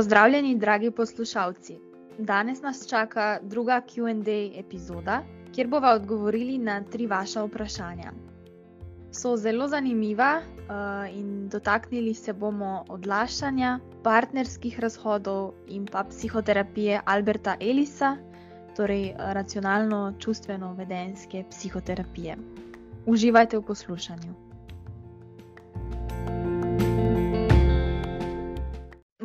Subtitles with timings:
[0.00, 1.78] Pozdravljeni, dragi poslušalci.
[2.18, 5.22] Danes nas čaka druga QA epizoda,
[5.54, 8.12] kjer bomo odgovorili na tri vaša vprašanja.
[9.12, 10.44] So zelo zanimiva uh,
[11.18, 18.16] in dotaknili se bomo odlašanja, partnerskih razhodov in pa psihoterapije Alberta Elisa,
[18.76, 22.36] torej racionalno-čustveno-vedenske psihoterapije.
[23.06, 24.49] Uživajte v poslušanju.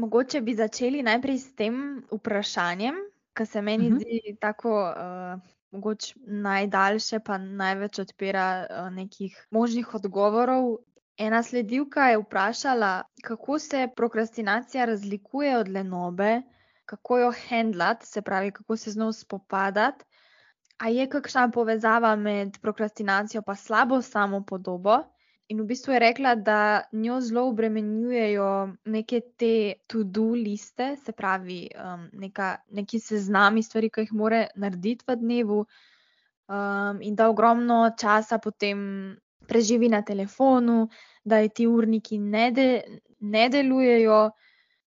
[0.06, 1.78] Mogoče bi začeli najprej s tem
[2.14, 2.98] vprašanjem,
[3.34, 4.02] ki se meni uh -huh.
[4.02, 5.40] zdi tako uh,
[5.72, 10.78] mogoče najdaljše, pa največ odpira uh, nekih možnih odgovorov.
[11.18, 16.42] Ena sledilka je vprašala, kako se prokrastinacija razlikuje od lenobe,
[16.86, 20.06] kako jo handlati, se pravi, kako se z njo spopadati.
[20.78, 24.98] A je kakšna povezava med prokrastinacijo in slabo samopodobo?
[25.48, 26.60] In v bistvu je rekla, da
[26.92, 34.08] njo zelo obremenjujejo neke te to-do liste, se pravi, um, neka, neki seznami stvari, ki
[34.08, 35.60] jih mora narediti v dnevu,
[36.50, 38.82] um, in da ogromno časa potem
[39.46, 40.88] preživi na telefonu,
[41.24, 42.68] da ji ti urniki ne, de,
[43.20, 44.20] ne delujejo.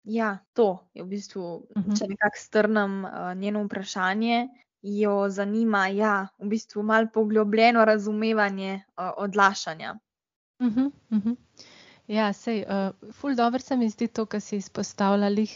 [0.03, 1.97] Ja, to je v bistvu, uh -huh.
[1.99, 4.47] če nekako strnem uh, njeno vprašanje.
[4.81, 9.99] Jo zanima, ja, v bistvu malo poglobljeno razumevanje uh, odlašanja.
[10.61, 11.35] Uh -huh, uh -huh.
[12.07, 15.47] Ja, sej, uh, ful dobro se mi zdi to, kar si izpostavljali,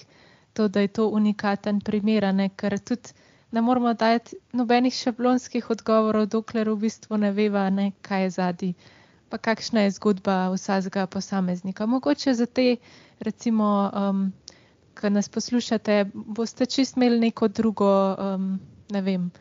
[0.53, 2.49] to, da je to unikaten primer, ne?
[2.49, 3.09] ker tudi
[3.51, 8.73] ne moramo dati nobenih šablonskih odgovorov, dokler v bistvu ne veva, ne, kaj je zadnji,
[9.29, 11.85] pa kakšna je zgodba vsakega posameznika.
[11.85, 12.77] Mogoče za te,
[13.19, 14.33] recimo, um,
[15.01, 18.59] ki nas poslušate, boste čist imeli neko drugo, um,
[18.89, 19.31] ne vem.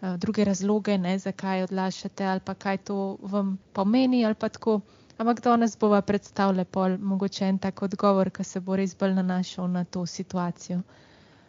[0.00, 4.80] Uh, druge razloge, ne, zakaj odlašate, ali pa kaj to vam pomeni, ali pa tako.
[5.18, 9.68] Ampak danes bova predstavila pol mogoče en tak odgovor, ki se bo res bolj nanašal
[9.72, 10.82] na to situacijo.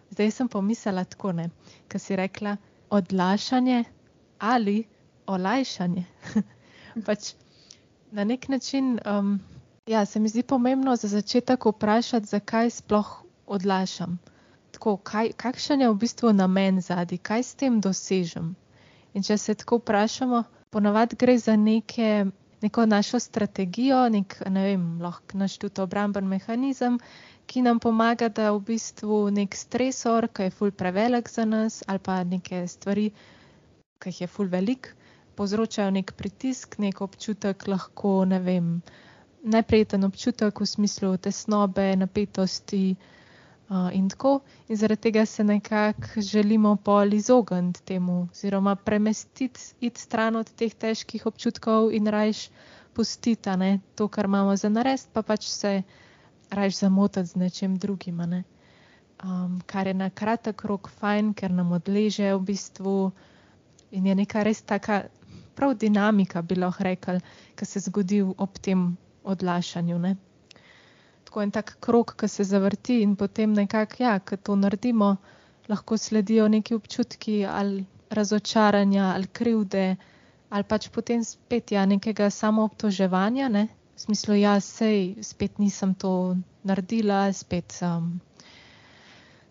[0.09, 1.49] Zdaj sem pomislila tako, ne,
[1.91, 2.55] ki si rekla
[2.89, 3.83] odlašanje
[4.39, 4.77] ali
[5.27, 6.05] olajšanje.
[7.07, 7.33] pač
[8.11, 9.39] na nek način, um,
[9.87, 14.17] ja, se mi zdi pomembno za začetek vprašati, zakaj sploh odlašam.
[14.71, 18.55] Tako, kaj, kakšen je v bistvu namen zadnji, kaj s tem dosežem.
[19.13, 22.25] In če se tako vprašamo, ponavadi gre za neke
[22.61, 26.99] neko našo strategijo, nek, ne vem, lahko naš tudi obramben mehanizem,
[27.47, 31.99] ki nam pomaga, da v bistvu nek stresor, ki je ful prevelik za nas, ali
[31.99, 33.09] pa neke stvari,
[33.99, 34.89] ki jih je ful velik,
[35.37, 38.71] povzročajo nek pritisk, nek občutek, lahko ne vem,
[39.43, 42.83] neprijeten občutek v smislu tesnobe, napetosti.
[42.97, 43.13] Uh,
[43.69, 50.35] in tako, in zaradi tega se nekako želimo pol izogniti temu, oziroma premestiti iti stran
[50.35, 52.49] od teh težkih občutkov in rajš
[52.93, 55.81] pustiti ne, to, kar imamo za narediti, pa pač se
[56.49, 58.17] rajš zamotiti z nečem drugim.
[58.17, 58.43] Ne.
[59.23, 63.11] Um, kar je na kratek rok fajn, ker nam odleže v bistvu
[63.91, 65.03] in je neka res taka
[65.55, 67.19] prav dinamika, bi lahko rekli,
[67.55, 69.99] ki se zgodi ob tem odlašanju.
[69.99, 70.15] Ne
[71.27, 75.15] tako en tak krok, ki se zavrti in potem nekako, ja, ki to naredimo,
[75.67, 79.95] lahko sledijo neki občutki ali razočaranja ali krivde,
[80.49, 83.67] ali pač potem spet ja, nekega samoobtoževanja, ne?
[83.97, 88.13] v smislu, ja, sej, spet nisem to naredila, spet sem.
[88.13, 88.21] Um,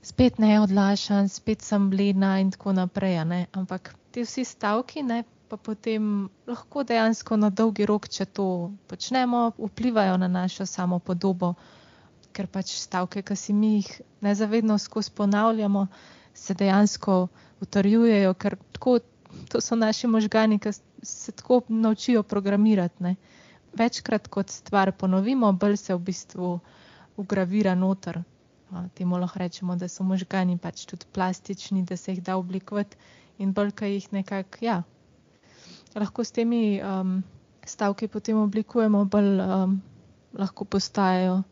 [0.06, 3.18] spet ne odlašam, spet sem blina, in tako naprej.
[3.52, 9.52] Ampak ti vsi stavki, ne, pa potem lahko dejansko na dolgi rok, če to počnemo,
[9.58, 11.54] vplivajo na našo samo podobo,
[12.34, 13.90] ker pač stavke, ki si mi jih
[14.26, 15.86] nezavedno skozi ponavljamo,
[16.34, 17.28] se dejansko
[17.64, 18.98] utrjujejo, ker tako,
[19.48, 23.02] to so naši možgani, ki se tako naučijo programirati.
[23.02, 23.14] Ne.
[23.76, 26.58] Večkrat kot stvar ponovimo, bolj se v bistvu
[27.16, 28.20] ugravira noter.
[28.94, 32.96] Temu lahko rečemo, da so možgani pač tudi plastični, da se jih da oblikovati
[33.38, 34.82] in bolj, kaj jih nekako, ja,
[35.96, 37.22] lahko s temi um,
[37.66, 39.82] stavki potem oblikujemo, bolj um,
[40.38, 41.42] lahko postajajo,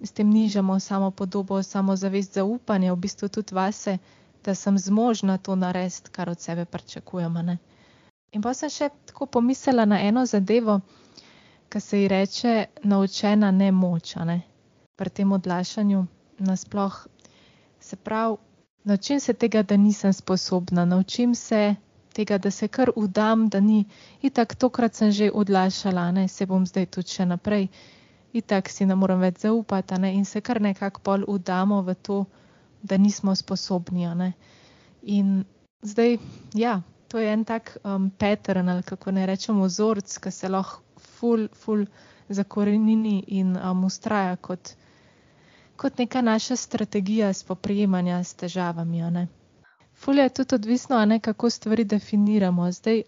[0.00, 3.98] s tem nižamo samo podobo, samo zavest, zaupanje v bistvu tudi vase,
[4.44, 7.42] da sem zmožna to narediti, kar od sebe pričakujemo.
[7.42, 7.58] Ne?
[8.32, 10.80] In pa sem še tako pomislila na eno zadevo,
[11.68, 12.54] ki se ji reče
[12.84, 14.40] naučena nemoča, ne?
[14.96, 16.06] pri tem odlašanju
[16.38, 17.06] nasploh.
[17.80, 18.36] Se pravi,
[18.84, 21.74] naučim se tega, da nisem sposobna, naučim se
[22.18, 23.84] tega, da se kar udam, da ni.
[24.22, 27.68] Itak, tokrat sem že odlašala, ne se bom zdaj tudi še naprej.
[28.32, 30.12] Itak si ne morem več zaupati, ne?
[30.18, 32.18] in se kar nekako pol udamo v to,
[32.82, 34.06] da nismo sposobni.
[34.18, 34.32] Ne?
[35.02, 35.44] In
[35.82, 36.18] zdaj,
[36.54, 40.82] ja, to je en tak um, pattern, ali kako ne rečemo, vzorc, ki se lahko
[41.18, 41.86] ful, ful
[42.28, 44.74] zakorenini in um, ustraja kot
[45.78, 49.02] kot neka naša strategija spoprijemanja s težavami.
[49.98, 52.70] Fulje je tudi odvisno, ne, kako stvari definiramo.
[52.72, 53.02] Zdaj,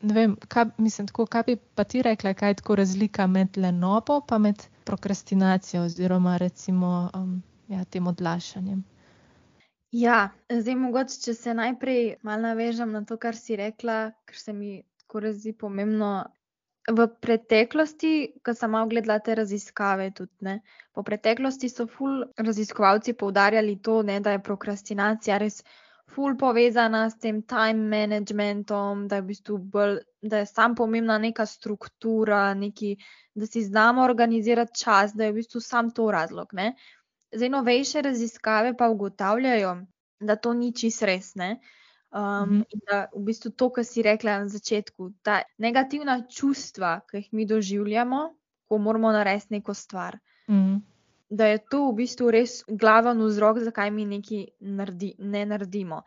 [0.00, 3.56] ne vem, kaj, mislim, tako, kaj bi pa ti rekla, kaj je tako razlika med
[3.56, 8.84] lenobo in med prokrastinacijo oziroma recimo um, ja, tem odlašanjem.
[9.92, 14.52] Ja, zdaj mogoče, če se najprej malo navežem na to, kar si rekla, ker se
[14.52, 16.10] mi tako razdi pomembno.
[16.88, 18.10] V preteklosti,
[18.44, 20.54] ko sem malo gledala te raziskave, tudi ne,
[20.96, 25.58] po preteklosti so ful raziskovalci poudarjali to, ne, da je prokrastinacija res
[26.08, 31.18] ful povezana s tem time managementom, da je v bistvu bolj, da je sam pomembna
[31.18, 32.96] neka struktura, neki,
[33.34, 36.52] da si znamo organizirati čas, da je v bistvu sam to razlog.
[36.52, 36.74] Ne.
[37.34, 39.74] Zdaj, novejše raziskave pa ugotavljajo,
[40.20, 41.34] da to ni čist res.
[41.34, 41.58] Ne.
[42.08, 47.20] Um, in da v bistvu to, kar si rekla na začetku, ta negativna čustva, ki
[47.20, 48.22] jih mi doživljamo,
[48.68, 50.16] ko moramo narediti neko stvar.
[50.48, 50.80] Mm
[51.28, 56.02] da je to v bistvu res glaven vzrok, zakaj mi nekaj naredi, ne naredimo.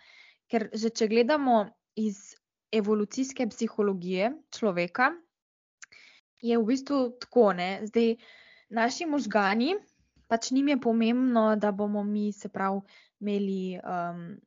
[0.49, 1.65] Ker že če gledamo
[1.95, 2.33] iz
[2.73, 5.11] evolucijske psihologije človeka,
[6.41, 8.15] je v bistvu tako, ne, zdaj
[8.73, 9.75] naši možgani,
[10.27, 12.81] pač njim je pomembno, da bomo mi se prav
[13.19, 13.77] imeli.
[13.83, 14.39] Um,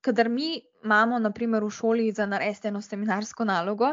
[0.00, 3.90] Kadar mi imamo, naprimer, v šoli za narediti eno seminarsko nalogo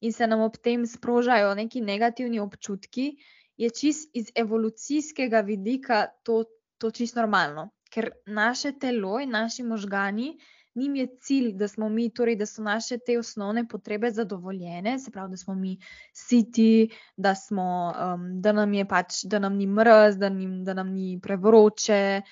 [0.00, 3.16] in se nam ob tem sprožajo neki negativni občutki,
[3.58, 6.44] je čist iz evolucijskega vidika to,
[6.78, 7.70] to čist normalno.
[7.90, 10.36] Ker naše telo in naši možgani,
[10.74, 15.10] njim je cilj, da smo mi, torej, da so naše te osnovne potrebe zadovoljene, se
[15.10, 15.78] pravi, da smo mi
[16.12, 20.74] siti, da, smo, um, da nam je pač, da nam ni mrz, da, nim, da
[20.74, 22.22] nam ni prevroče,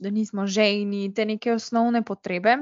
[0.00, 2.56] da nismo žejni, te neke osnovne potrebe.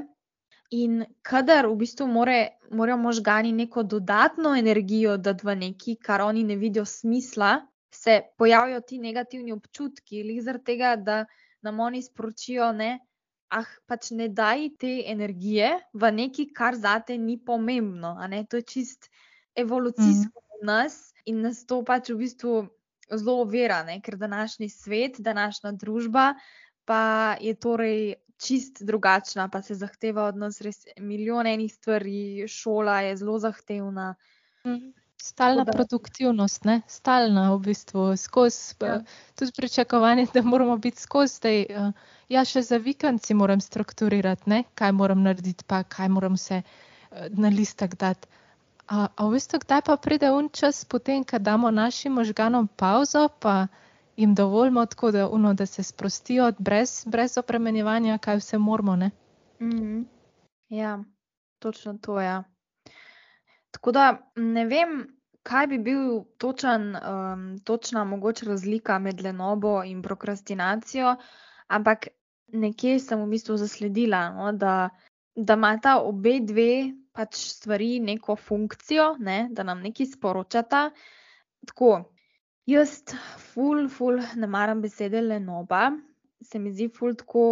[0.71, 2.37] In kadar v bistvu more,
[2.71, 7.59] morajo možgani neko dodatno energijo dati v neki, kar oni ne vidijo smisla,
[8.03, 11.25] se pojavijo ti negativni občutki, ali zaradi tega, da
[11.61, 12.97] nam oni sporočijo, da
[13.53, 18.15] ah, pač ne daj te energije v nekaj, kar zate ni pomembno.
[18.49, 19.09] To je čist
[19.55, 20.49] evolucijsko mm.
[20.59, 22.55] v nas in nas to pač v bistvu
[23.13, 26.33] zelo ovira, ker današnji svet, današnja družba
[26.85, 28.03] pa je torej.
[28.43, 34.07] Čist drugačna, pa se zahteva od nas res milijon enih stvari, šola je zelo zahtevna.
[34.67, 34.89] Mhm.
[35.23, 36.81] Stalna produktivnost, ne?
[36.87, 38.97] stalna v bistvu, skozi ja.
[39.39, 41.39] tudi pričakovanje, da moramo biti skozi.
[41.69, 41.91] Uh, eh,
[42.29, 44.63] ja, še za vikend si moram strukturirati, ne?
[44.75, 48.27] kaj moram narediti, pa kaj moram se uh, na listak dati.
[48.91, 53.29] A, a v bistvu, kdaj pa pride un čas, potem, ko damo našim možganom pauzo,
[53.39, 53.67] pa
[54.19, 58.95] jim dovolimo tako, da, uno, da se sprostijo brez, brez opremenjevanja, kaj vse moramo.
[58.95, 60.03] Mm -hmm.
[60.69, 60.99] Ja,
[61.59, 62.27] točno to je.
[62.27, 62.43] Ja.
[63.73, 64.99] Tako da ne vem,
[65.43, 66.03] kaj bi bil
[66.39, 71.15] točen, um, točna mogoče razlika med lenobo in prokrastinacijo,
[71.67, 72.07] ampak
[72.53, 74.89] nekje sem v bistvu zasledila, no, da,
[75.35, 76.71] da imata obe dve
[77.13, 80.87] pač stvari neko funkcijo, ne, da nam nekaj sporočata.
[81.67, 81.91] Tako,
[82.69, 82.99] jaz,
[83.51, 85.91] ful, ful, ne maram besede lenoba,
[86.43, 87.45] se mi zdi ful tako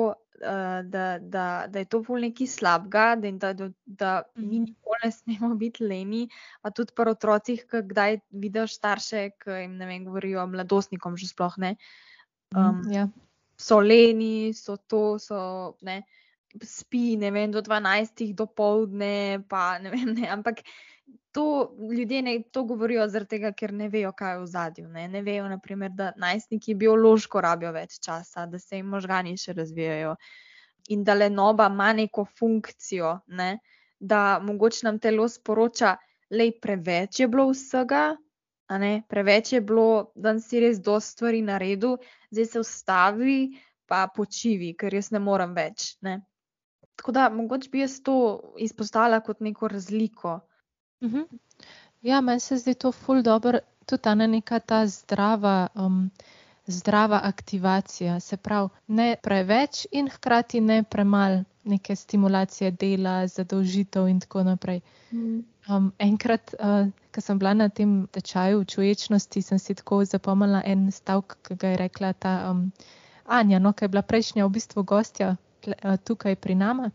[0.84, 4.64] da, da, da je to bolj nekaj slabega, da, da, da mi mhm.
[4.64, 6.22] nikoli ne smemo biti leni.
[6.62, 11.32] Pa tudi pri otrocih, ki kdaj vidiš starše, ki jim ne vem, govorijo mladostnikom, že
[11.32, 11.76] sploh ne.
[12.56, 13.08] Um, ja.
[13.58, 16.02] So leni, so to, so ne.
[16.68, 20.66] Spi, ne vem, do 12, do povdne, pa ne vem, ne, ampak
[21.32, 24.88] to ljudje ne to govorijo, tega, ker ne vejo, kaj je v zadju.
[24.90, 29.54] Ne, ne vejo, naprimer, da najstniki biološko rabijo več časa, da se jim možgani še
[29.54, 30.16] razvijajo
[30.90, 33.60] in da le noba ima neko funkcijo, ne,
[34.00, 35.96] da mogoče nam telo sporoča,
[36.30, 38.16] da je preveč bilo vsega.
[39.10, 41.98] Preveč je bilo, da si res dosti stvari naredil,
[42.32, 43.40] zdaj se ustavi,
[43.86, 45.98] pa počivi, ker jaz ne morem več.
[46.02, 46.22] Ne.
[46.96, 48.16] Tako da mogoče bi jaz to
[48.64, 50.40] izpostavila kot neko razliko.
[51.02, 51.22] Mhm.
[52.02, 56.12] Ja, meni se zdi to ful dobro, tudi ta neka ta zdrava, um,
[56.68, 58.20] zdrava aktivacija.
[58.20, 64.82] Se pravi, ne preveč in hkrati ne premalo neke stimulacije dela, zadolžitev in tako naprej.
[65.12, 65.40] Mhm.
[65.70, 70.92] Um, enkrat, uh, ko sem bila na tem tečaju čuječnosti, sem si tako zapomnila en
[70.92, 72.72] stavek, ki ga je rekla ta um,
[73.26, 75.36] Anja, no, ki je bila prejšnja v bistvu gostja
[75.68, 76.90] uh, tukaj pri nama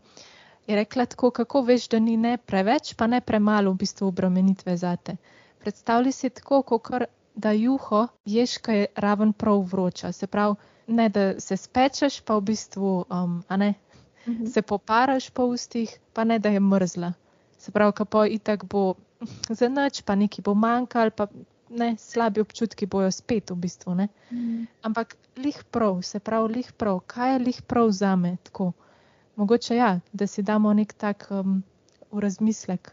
[0.67, 4.77] je rekla tako, kako veš, da ni ne preveč, pa ne premalo v bistvu obremenitve
[4.77, 5.15] zate.
[5.59, 6.91] Predstavljaj si tako, kot
[7.35, 10.11] da juho ješ, kaj je raven prav vroča.
[10.11, 10.55] Se pravi,
[10.87, 13.73] ne da se spečeš, pa v bistvu um, ne,
[14.27, 14.45] mhm.
[14.45, 17.13] se poparaš po ustih, pa ne da je mrzla.
[17.57, 18.93] Se pravi, kako itak bo
[19.49, 21.27] za noč, pa nekaj bo manjkalo, pa
[21.69, 23.95] ne, slabi občutki bojo spet v bistvu.
[23.95, 24.67] Mm.
[24.81, 28.71] Ampak lih prav, se pravi, lih prav, kaj je lih prav za me tako?
[29.37, 31.59] Mogoče ja, da si damo nek tak um,
[32.11, 32.89] v razmislek,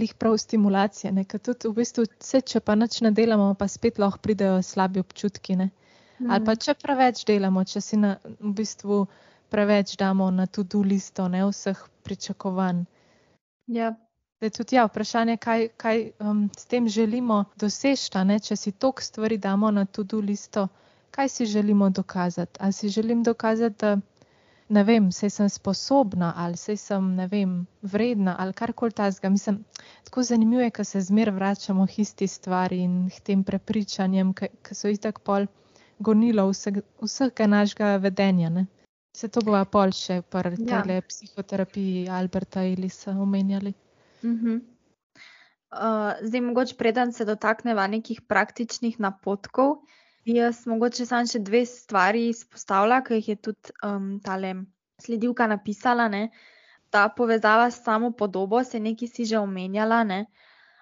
[0.00, 4.00] lih prav stimulacije, ker tudi v bistvu vse, če pa nič ne delamo, pa spet
[4.00, 5.58] lahko pridejo slabi občutki.
[5.58, 6.30] Mm.
[6.30, 9.04] Ali pa če preveč delamo, če si na, v bistvu
[9.52, 12.86] preveč damo na to-do listo, ne vseh pričakovanj.
[13.66, 13.92] Ja.
[14.40, 18.10] Da je tudi ja, vprašanje, kaj, kaj um, s tem želimo doseči.
[18.48, 20.66] Če si toliko stvari damo na to-do listo,
[21.10, 22.58] kaj si želimo dokazati?
[22.60, 23.98] Ali si želim dokazati, da
[24.68, 29.28] ne vem, se sem sposobna ali se sem vem, vredna ali karkoli tasga.
[29.28, 29.64] Mislim,
[30.04, 34.74] tako zanimivo je, ker se zmer vračamo k isti stvari in k tem prepričanjem, ki
[34.74, 35.46] so itak pol
[35.98, 38.48] gonilo vsega, vsega našega vedenja.
[38.50, 38.66] Ne?
[39.16, 40.82] Se to bo pol še pri ja.
[40.82, 43.74] tele psihoterapiji Alberta ali so omenjali.
[44.24, 44.60] Uh -huh.
[45.72, 49.76] uh, zdaj, mogoče preden se dotakneva nekih praktičnih napotkov,
[50.24, 54.54] jaz mogoče samo še dve stvari izpostavlja, ki jih je tudi um, tale
[55.02, 56.08] sledilka napisala.
[56.08, 56.28] Ne?
[56.90, 60.26] Ta povezava s samo podobo, se nekaj si že omenjala, ne?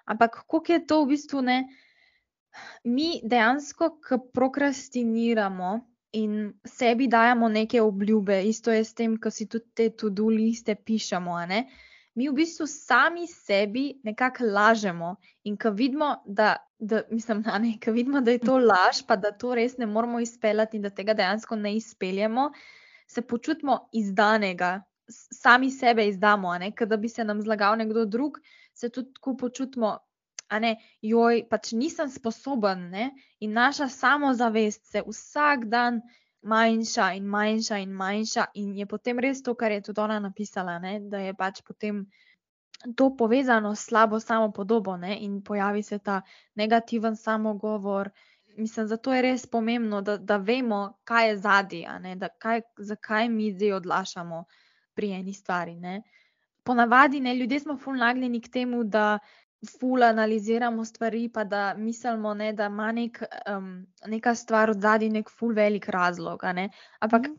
[0.05, 1.63] ampak kako je to v bistvu ne?
[2.83, 5.79] Mi dejansko, ko prokrastiniramo,
[6.13, 10.75] in sebi dajemo neke obljube, isto je s tem, ko si tudi te to-do liste
[10.75, 11.37] pišemo.
[12.15, 18.21] Mi v bistvu sami sebi nekako lažemo in ko vidimo, da, da, mislim, ne, vidimo,
[18.21, 21.55] da je to laž, pa da to res ne moramo izpeljati in da tega dejansko
[21.55, 22.51] ne izpeljemo,
[23.07, 28.39] se počutimo izdanega, sami sebe izdamo, ker da bi se nam zlagal nekdo drug,
[28.73, 29.97] se tudi tako počutimo,
[30.49, 32.89] a ne, joj, pač nisem sposoben.
[32.89, 33.11] Ne?
[33.39, 36.01] In naša samozavest se vsak dan
[36.41, 40.79] manjša in manjša in manjša, in je potem res to, kar je tudi ona napisala,
[40.79, 40.99] ne?
[40.99, 42.05] da je pač potem
[42.95, 45.17] to povezano s slabo samopodobo ne?
[45.19, 46.21] in pojavi se ta
[46.55, 48.09] negativen samogovor.
[48.57, 51.85] Mislim, zato je res pomembno, da, da vemo, kaj je zadnji,
[52.77, 54.43] zakaj mi zdaj odlašamo
[54.93, 55.75] pri eni stvari.
[55.75, 56.01] Ne?
[56.63, 59.19] Ponavadi, ne, ljudje smo fulnagljeni k temu, da
[59.79, 63.23] ful analiziramo stvari, pa da mislimo, ne, da ima nek,
[63.57, 66.43] um, neka stvar od zadaj nek ful velik razlog.
[66.99, 67.33] Ampak mhm.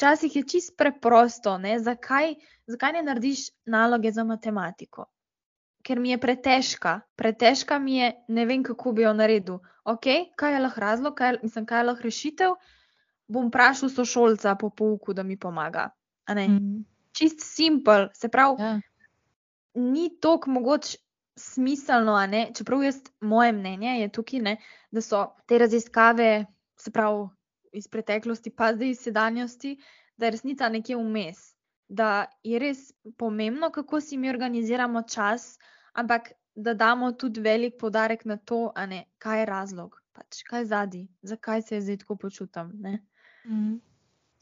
[0.00, 2.34] Včasih je čist preprosto, ne, zakaj,
[2.66, 5.04] zakaj ne narediš naloge za matematiko?
[5.84, 9.58] Ker mi je pretežka, pretežka mi je, ne vem, kako bi jo naredil.
[9.84, 12.54] Ok, kaj je lahko razlog, kaj, mislim, kaj je lahko rešitev?
[13.28, 15.90] Bom vprašal sošolca po pouku, da mi pomaga.
[16.30, 16.84] Mm.
[17.12, 18.56] Čist simpel, se pravi.
[18.62, 18.80] Ja.
[19.74, 20.98] ni toliko mogoče
[21.36, 22.16] smiselno,
[22.56, 24.56] čeprav jaz, moje mnenje je tukaj, ne,
[24.90, 27.28] da so te raziskave, se pravi
[27.72, 29.76] iz preteklosti, pa zdaj iz sedanjosti,
[30.16, 31.54] da je resnica nekje vmes.
[31.88, 35.58] Da je res pomembno, kako si mi organiziramo čas,
[35.92, 40.66] ampak da damo tudi velik podarek na to, ne, kaj je razlog, pač, kaj je
[40.66, 42.72] zadnji, zakaj se zdaj tako počutim.
[43.44, 43.80] Mm.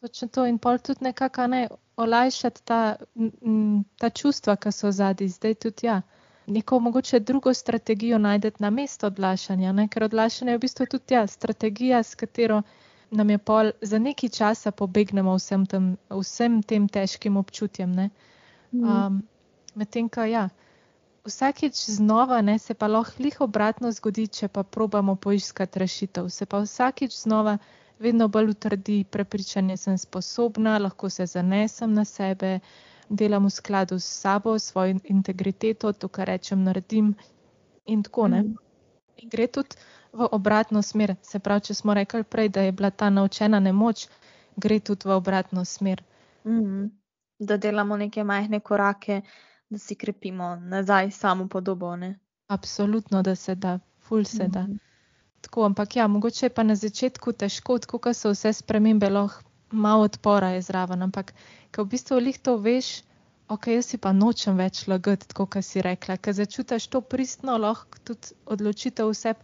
[0.00, 2.96] Točno to in pol tudi nekako ne olajšati ta,
[3.98, 6.02] ta čustva, ki so zadnji, zdaj tudi ja
[6.48, 9.88] neko mogoče drugo strategijo najdete na mesto odlašanja, ne?
[9.88, 12.62] ker odlašanje je v bistvu tudi ja, strategija, s katero
[13.10, 17.90] nam je pol za nekaj časa pobegnemo vsem tem, vsem tem težkim občutjem.
[18.72, 18.84] Mhm.
[18.84, 19.22] Um,
[19.78, 20.48] Medtem, ko ja,
[21.24, 26.28] vsakeč znova ne, se pa lahko lih obratno zgodi, če pa probamo poiskati rešitev.
[26.28, 27.58] Se pa vsakeč znova
[27.98, 32.58] vedno bolj utrdi prepričanje, da sem sposobna, lahko se zanesem na sebe
[33.08, 37.14] delam v skladu s sabo, svojo integriteto, to, kar rečem, naredim
[37.86, 38.50] in tako naprej.
[38.50, 38.64] Mm.
[39.18, 39.76] In gre tudi
[40.12, 41.14] v obratno smer.
[41.22, 44.06] Se pravi, če smo rekli prej, da je bila ta naučena nemoč,
[44.56, 46.02] gre tudi v obratno smer.
[46.44, 46.88] Mm.
[47.38, 49.22] Da delamo neke majhne korake,
[49.70, 51.96] da si krepimo nazaj samo podobo.
[51.96, 52.18] Ne?
[52.48, 54.50] Absolutno, da se da, ful se mm.
[54.50, 54.66] da.
[55.40, 60.02] Tako, ampak ja, mogoče je pa na začetku težko, tako so vse spremembe lahko malo
[60.02, 61.34] odpora je zraven, ampak
[61.74, 63.02] ko v bistvu lih to veš,
[63.48, 67.58] ok, jaz si pa nočem več lagati, tako kot si rekla, ker začutiš to pristno,
[67.58, 69.34] lahko tudi odločitev vse,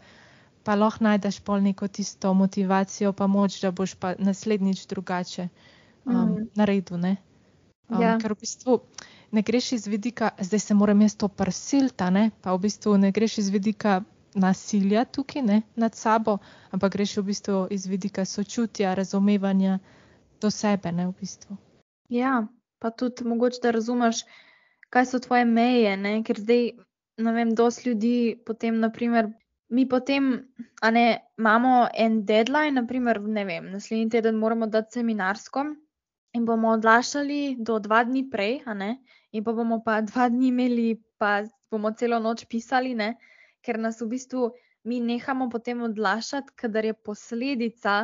[0.65, 5.49] pa lahko najdeš pol neko tisto motivacijo, pa moč, da boš pa naslednjič drugače
[6.05, 6.49] um, mm.
[6.55, 6.99] naredil.
[6.99, 7.17] Ne?
[7.89, 8.17] Um, ja.
[8.19, 8.79] Ker v bistvu
[9.35, 12.31] ne greš iz vidika, zdaj se moram jaz to prsilta, ne?
[12.41, 14.03] pa v bistvu ne greš iz vidika
[14.35, 15.63] nasilja tukaj ne?
[15.77, 16.39] nad sabo,
[16.71, 19.79] ampak greš v bistvu iz vidika sočutja, razumevanja
[20.41, 21.57] do sebe, ne v bistvu.
[22.09, 22.47] Ja,
[22.79, 24.25] pa tudi mogoče, da razumeš,
[24.91, 26.23] kaj so tvoje meje, ne?
[26.25, 26.71] ker zdaj,
[27.19, 28.17] ne vem, dosti ljudi
[28.47, 29.31] potem, naprimer,
[29.75, 30.29] mi potem,
[30.81, 31.07] a ne,
[31.39, 35.65] imamo en deadline, naprimer, ne vem, naslednji teden moramo dati seminarsko
[36.39, 38.91] in bomo odlašali do dva dni prej, a ne,
[39.33, 40.89] in pa bomo pa dva dni imeli,
[41.19, 43.15] pa bomo celo noč pisali, ne,
[43.67, 44.53] ker nas v bistvu
[44.85, 47.97] mi nehamo potem odlašati, kadar je posledica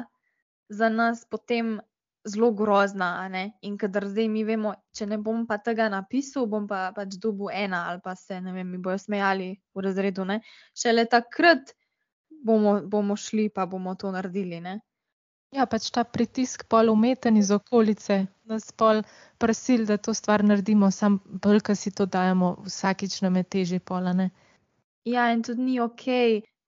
[0.69, 1.79] za nas potem
[2.25, 3.29] zelo grozna.
[3.63, 7.51] In kadar zdaj mi vemo, če ne bom pa tega napisal, bom pa pač dobil
[7.53, 10.25] ena ali pa se ne vem, mi bojo smejali v razredu.
[10.25, 10.41] Ne?
[10.75, 11.75] Šele takrat
[12.45, 14.61] bomo, bomo šli, pa bomo to naredili.
[14.61, 14.81] Ne?
[15.51, 19.03] Ja, pač ta pritisk pol umeten iz okolice, nas pol
[19.43, 23.81] prasil, da to stvar naredimo, sam bolj, ki si to dajemo, vsakič nam je teže
[23.81, 24.31] polane.
[25.09, 26.07] Ja, in tudi ni ok.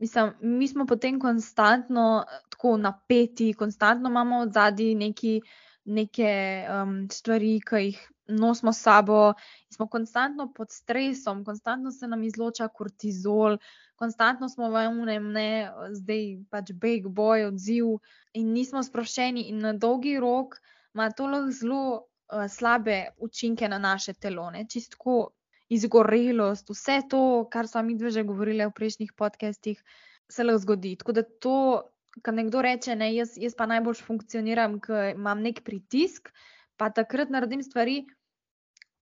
[0.02, 2.25] Mislim, mi smo potem konstantno
[2.62, 5.40] tako napeti, konstantno imamo od zadaj neki,
[5.85, 9.35] neke um, stvari, ki jih nosimo s sabo,
[9.75, 13.59] smo konstantno pod stresom, konstantno se nam izloča kortizol,
[13.97, 17.99] konstantno smo v enem, ne, zdaj pač big boy odziv
[18.33, 20.54] in nismo sproščeni, in na dolgi rok
[20.95, 25.33] ima to lahko zelo uh, slabe učinke na naše telo, čistko
[25.69, 29.83] izgorelost, vse to, kar smo mi dve že govorili v prejšnjih podcestih,
[30.31, 30.97] se lahko zgodi.
[30.97, 31.59] Tako da to,
[32.23, 36.28] kar nekdo reče, ne, jaz, jaz pa najbolj funkcioniram, ker imam nek pritisk,
[36.76, 38.02] pa takrat naredim stvari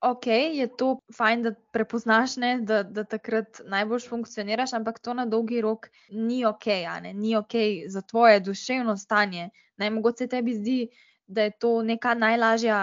[0.00, 5.26] ok, je to fajn, da prepoznaš, ne, da, da takrat najbolj funkcioniraš, ampak to na
[5.26, 6.67] dolgi rok ni ok,
[7.02, 7.55] ne, ni ok
[7.88, 9.50] za tvoje duševno stanje.
[9.76, 10.79] Naj mogoče tebi zdi,
[11.26, 12.81] da je to neka najlažja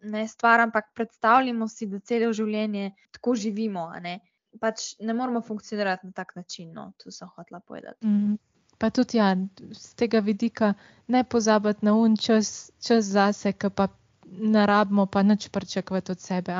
[0.00, 3.90] ne, stvar, ampak predstavljamo si, da celo življenje tako živimo.
[4.02, 4.18] Ne.
[4.60, 6.72] Pač ne moramo funkcionirati na tak način.
[6.72, 8.06] No, to sem hotela povedati.
[8.06, 8.36] Mm -hmm.
[8.78, 9.36] Pa tudi ja,
[9.72, 10.74] z tega vidika
[11.06, 13.88] ne pozabiti na un čas, čas zase, ki pa
[14.26, 16.52] ne rabimo pa nič pričakovati od sebe.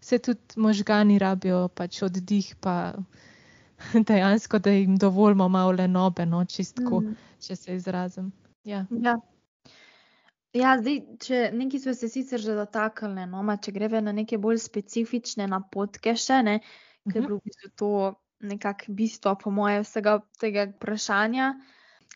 [0.00, 2.94] Se tudi možgani rabijo pač oddih, pa
[4.08, 7.16] dejansko, da jim dovolimo malo le nobe, no, čistko, mm.
[7.40, 8.32] če se izrazim.
[8.64, 8.86] Ja.
[8.90, 9.16] Ja.
[10.56, 14.62] Ja, zdaj, če nekaj smo se sicer že dotaknili, no, če greve na neke bolj
[14.64, 16.54] specifične napotke, še ne,
[17.04, 17.26] ker je mhm.
[17.26, 17.90] bilo v bistvu to
[18.40, 21.54] nekako bistvo, po mojem, vsega tega vprašanja.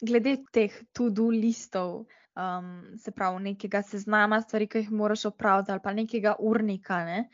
[0.00, 5.80] Glede teh to-do listov, um, se pravi, nekega seznama stvari, ki jih moraš opraviti, ali
[5.84, 7.04] pa nekega urnika.
[7.04, 7.24] Ne?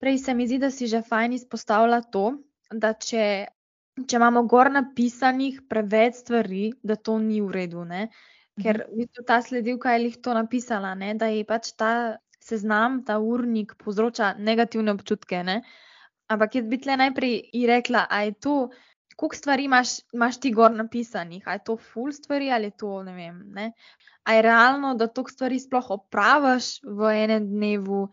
[0.00, 2.24] Prej se mi zdi, da si že fajn izpostavlja to,
[2.72, 3.26] da če,
[4.06, 7.84] če imamo gor napisanih preveč stvari, da to ni v redu.
[7.84, 8.08] Ne?
[8.62, 11.14] Ker v bistvu ta sledilka je jih to napisala, ne?
[11.14, 15.42] da je pač ta seznam, ta urnik povzroča negativne občutke.
[15.44, 15.60] Ne?
[16.28, 18.56] Ampak jaz bi tle najprej rekla, a je to
[19.16, 23.02] koliko stvari imaš, imaš ti gor napisanih, ali je to full stvari ali je to
[23.02, 23.42] ne vem.
[23.54, 23.72] Ne?
[24.24, 28.08] A je realno, da toliko stvari sploh opraviš v enem dnevu,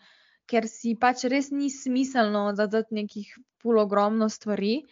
[0.47, 4.83] ker si pač res ni smiselno zadati nekih full ogromno stvari,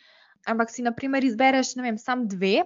[0.48, 2.64] ampak si naprimer izbereš, ne vem, sam dve.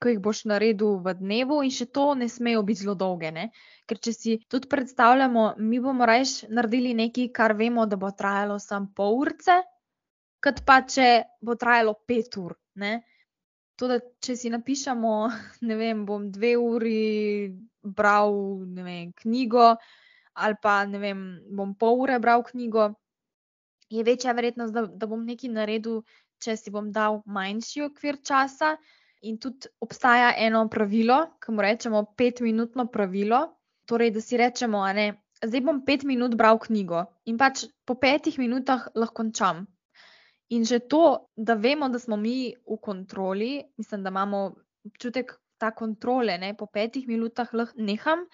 [0.00, 3.28] Ko jih boš naredil v dnevu, in še to ne smejo biti zelo dolge.
[3.36, 3.50] Ne?
[3.84, 8.56] Ker če si tudi predstavljamo, mi bomo rajš naredili nekaj, kar vemo, da bo trajalo
[8.64, 9.58] samo pol ure,
[10.44, 11.08] kot pa če
[11.44, 12.56] bo trajalo pet ur.
[13.80, 15.14] Tudi, če si napišemo,
[15.68, 17.50] ne vem, bom dve uri
[17.80, 18.34] bral
[18.76, 19.74] vem, knjigo,
[20.40, 21.22] ali pa ne vem,
[21.56, 22.90] bom pol ure bral knjigo,
[23.90, 26.02] je večja verjetnost, da, da bom nekaj naredil,
[26.40, 28.76] če si bom dal manjši okvir časa.
[29.28, 33.42] In tudi obstaja eno pravilo, ki mu rečemo petminutno pravilo.
[33.84, 35.10] Torej, da si rečemo, da
[35.44, 39.66] zdaj bom pet minut bral knjigo in pač po petih minutah lahko končam.
[40.50, 45.70] In že to, da vemo, da smo mi v kontroli, mislim, da imamo občutek ta
[45.70, 46.54] kontrole, ne?
[46.56, 48.24] po petih minutah lahko neham,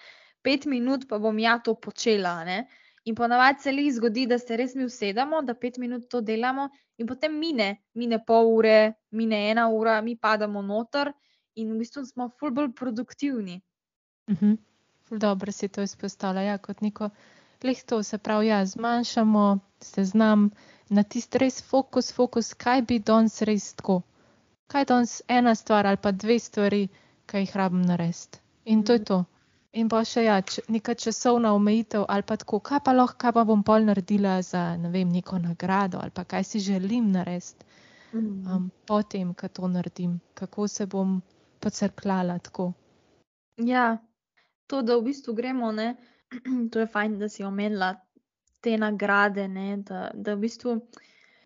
[0.41, 2.43] pet minut pa bom ja to počela.
[2.47, 2.65] Ne?
[3.05, 6.69] In ponavadi se jih zgodi, da se res mi usedemo, da pet minut to delamo,
[6.97, 11.13] in potem mine, mine pol ure, mine ena ura, mi padamo noter
[11.55, 13.61] in v bistvu smo ful bolj produktivni.
[14.31, 14.57] Mhm.
[15.09, 17.09] Dobro si to izpostavlja, ja, kot neko
[17.63, 20.49] lehto, se pravi, ja, zmanjšamo seznam
[20.89, 24.01] na tisti res fokus, fokus, kaj bi danes res tako.
[24.67, 26.87] Kaj je danes ena stvar ali pa dve stvari,
[27.25, 28.39] ki jih rabim narediti.
[28.65, 29.23] In to je to.
[29.73, 33.43] In pa še ja, neka časovna omejitev ali pa tako, kaj pa lahko, kaj pa
[33.45, 37.65] bom pol naredila za ne vem, neko nagrado ali pa kaj si želim narediti.
[38.13, 38.47] Mhm.
[38.47, 41.21] Um, potem, ko to naredim, kako se bom
[41.59, 42.71] pocrkljala tako.
[43.57, 43.97] Ja,
[44.67, 45.95] to, da v bistvu gremo, ne,
[46.71, 47.95] to je fajn, da si omenila
[48.61, 49.47] te nagrade.
[49.47, 50.79] Ne, da, da v bistvu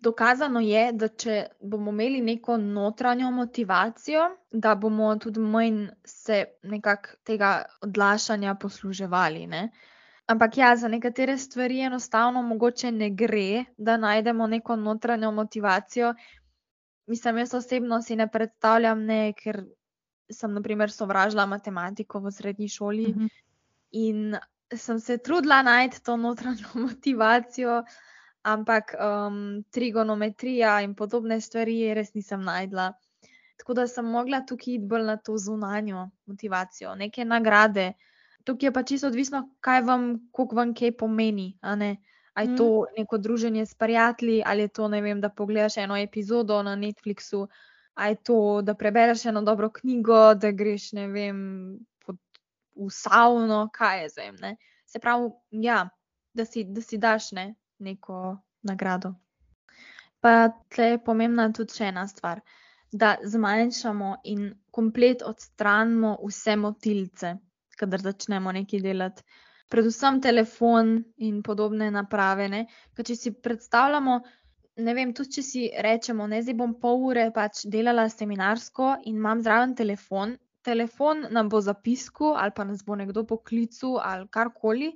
[0.02, 7.16] dokazano je, da če bomo imeli neko notranjo motivacijo, da bomo tudi manj se nekako
[7.24, 7.52] tega
[7.86, 9.46] odlašanja posluževali.
[9.46, 9.68] Ne.
[10.26, 16.14] Ampak ja, za nekatere stvari enostavno mogoče ne gre, da najdemo neko notranjo motivacijo.
[17.06, 19.64] Mislim, jaz osebno si ne predstavljam, ne, ker
[20.30, 23.10] sem, na primer, sovražila matematiko v srednji šoli.
[23.10, 23.24] Uh mhm.
[23.24, 23.40] -huh.
[23.92, 24.36] In
[24.76, 27.82] sem se trudila najti to notranjo motivacijo,
[28.42, 32.92] ampak um, trigonometrija in podobne stvari res nisem najdla.
[33.58, 37.92] Tako da sem mogla tukaj iti bolj na to zunanjo motivacijo, neke nagrade.
[38.44, 41.58] Tukaj je pa čisto odvisno, kaj vam, koliko vam kaj pomeni.
[41.60, 41.96] Ali
[42.40, 42.94] je to mm.
[42.98, 47.46] neko druženje s prijatelji, ali je to, vem, da pogledaš eno epizodo na Netflixu,
[47.94, 51.38] ali je to, da prebereš eno dobro knjigo, da greš, ne vem,
[52.74, 54.56] v savno, kaj je zdaj.
[54.86, 55.88] Se pravi, ja,
[56.34, 59.14] da si, da si daš ne, neko nagrado.
[60.20, 62.40] Pa tle je pomembna tudi še ena stvar,
[62.92, 67.32] da zmanjšamo in komplet odstranimo vse motilce,
[67.78, 69.24] kadar začnemo nekaj delati.
[69.72, 72.46] Predvsem telefon in podobne naprave.
[72.94, 74.18] Ker če si predstavljamo,
[74.86, 79.16] ne vem, tudi če si rečemo, ne zdaj bom pol ure pač delala seminarsko in
[79.16, 84.92] imam zraven telefon, telefon nam bo zapisku ali pa nas bo nekdo poklical ali karkoli.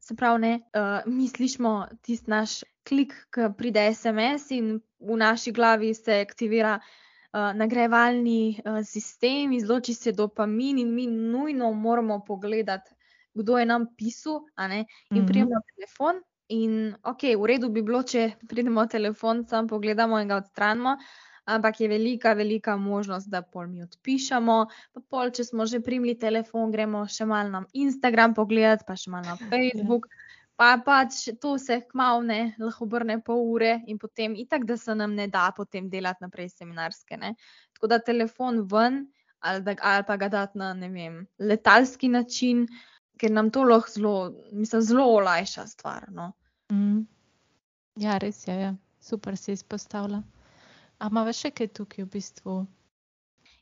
[0.00, 5.52] Se pravi, ne, uh, mi slišimo tisti naš klik, ki pride SMS, in v naši
[5.52, 12.94] glavi se aktivira uh, nagrajevalni uh, sistem, izloči se dopamin, in mi nujno moramo pogledati,
[13.34, 15.26] kdo je nam pisal, in mm -hmm.
[15.26, 16.22] prijemo telefon.
[16.48, 20.96] In ok, v redu bi bilo, če pridemo telefon, sam pogledamo in ga odstranimo
[21.46, 24.56] ampak je velika, velika možnost, da pol mi odpišemo.
[24.92, 29.10] Pa pol, če smo že primili telefon, gremo še malo na Instagram pogledati, pa še
[29.14, 29.36] malo na.
[29.50, 30.08] Facebook.
[30.56, 35.12] Pa pač to se kmavne, lahko obrne pol ure in potem itak, da se nam
[35.14, 37.18] ne da potem delati naprej seminarske.
[37.20, 37.34] Ne?
[37.76, 39.04] Tako da telefon ven
[39.44, 42.64] ali, da, ali pa ga dati na vem, letalski način,
[43.20, 44.14] ker nam to lahko zelo,
[44.52, 46.08] mislim, zelo olajša stvar.
[46.08, 46.32] No?
[46.72, 47.04] Mm.
[48.00, 48.72] Ja, res je, ja.
[49.00, 50.22] super se izpostavlja.
[50.98, 52.54] Ampak še kaj tukaj v bistvu?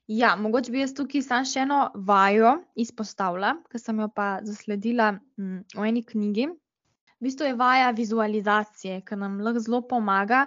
[0.06, 5.14] Ja, mogoče bi jaz tukaj samo še eno vajo izpostavila, ki sem jo pa zasledila
[5.40, 6.46] m, v eni knjigi.
[7.18, 10.44] V bistvu je vaja vizualizacije, ki nam lahko zelo pomaga.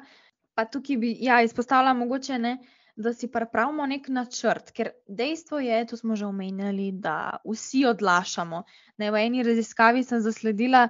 [0.55, 2.57] Pa tukaj bi ja, izpostavila mogoče ne.
[2.97, 8.63] Da si pripravimo nek načrt, ker dejstvo je, to smo že omenjali, da vsi odlašamo.
[8.97, 10.87] Ne, v eni raziskavi sem zasledila,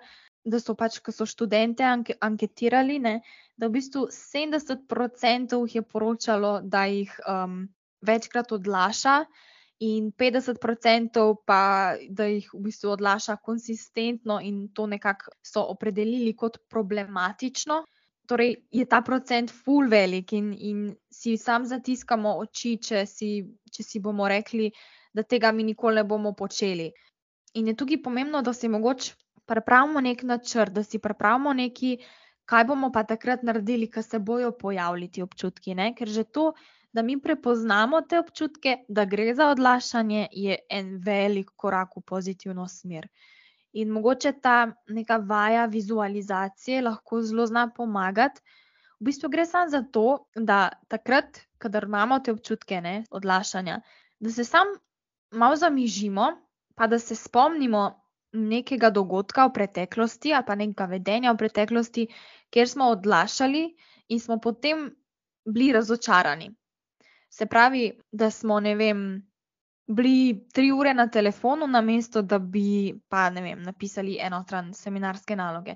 [0.48, 3.20] da so pač, ko so študente anke, anketirali, ne,
[3.58, 7.66] da v bistvu 70% jih je poročalo, da jih um,
[8.08, 9.18] večkrat odlaša,
[9.80, 11.62] in 50% pa,
[12.10, 17.84] da jih v bistvu odlaša konsistentno in to nekako so opredelili kot problematično.
[18.28, 23.30] Torej, je ta procent full velik in, in si sam zatiskamo oči, če si,
[23.72, 24.72] če si bomo rekli,
[25.14, 26.90] da tega mi nikoli ne bomo počeli.
[27.54, 29.14] In je tukaj pomembno, da si mogoče
[29.48, 31.98] pripravimo nek načrt, da si pripravimo neki,
[32.46, 35.76] kaj bomo pa takrat naredili, ko se bojo pojavili ti občutki.
[35.76, 35.94] Ne?
[35.96, 36.52] Ker že to,
[36.94, 42.68] da mi prepoznamo te občutke, da gre za odlašanje, je en velik korak v pozitivno
[42.68, 43.08] smer.
[43.74, 48.42] In mogoče ta neka vaja vizualizacije lahko zelo zna pomagati.
[49.00, 53.82] V bistvu gre samo za to, da takrat, kadar imamo te občutke ne, odlašanja,
[54.20, 54.72] da se sam
[55.32, 56.32] malo zamižimo,
[56.76, 57.84] pa da se spomnimo,
[58.34, 62.08] nekega dogodka v preteklosti ali pa nekega vedenja v preteklosti,
[62.50, 63.64] kjer smo odlašali
[64.10, 64.90] in smo potem
[65.46, 66.52] bili razočarani.
[67.30, 69.28] Se pravi, da smo, vem,
[69.88, 75.36] bili tri ure na telefonu, namesto da bi pa, ne vem, napisali eno stran seminarske
[75.36, 75.76] naloge.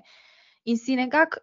[0.64, 1.40] In si nekako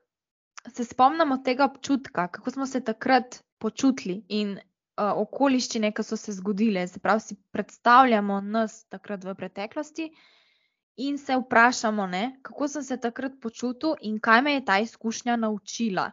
[0.73, 6.33] se spomnimo tega občutka, kako smo se takrat počutili in uh, okoliščine, ki so se
[6.33, 6.87] zgodile.
[6.87, 10.11] Se pravi, si predstavljamo nas takrat v preteklosti
[10.99, 15.35] in se vprašamo, ne, kako sem se takrat počutil in kaj me je ta izkušnja
[15.35, 16.11] naučila.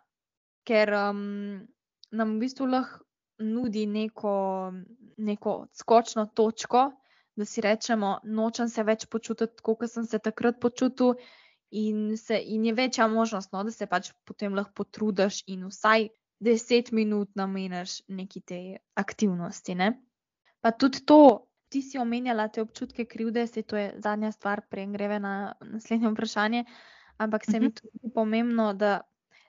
[0.66, 1.66] Ker um,
[2.10, 3.02] nam v bistvu lahko
[3.38, 4.36] nudi neko,
[5.16, 6.90] neko skočno točko,
[7.36, 11.18] da si rečemo, nočem se več počutiti tako, kot sem se takrat počutil,
[11.70, 16.08] in, se, in je večja možnost, no, da se pač potem lahko potrudiš in vsaj
[16.40, 18.60] deset minut nameniš neki te
[18.94, 19.74] aktivnosti.
[19.74, 19.92] Ne?
[20.60, 24.86] Pa tudi to, ti si omenjala te občutke krivde, se to je zadnja stvar, prej
[24.92, 26.64] greve na naslednje vprašanje.
[27.18, 27.74] Ampak se mi mhm.
[27.74, 29.00] tudi pomembno, da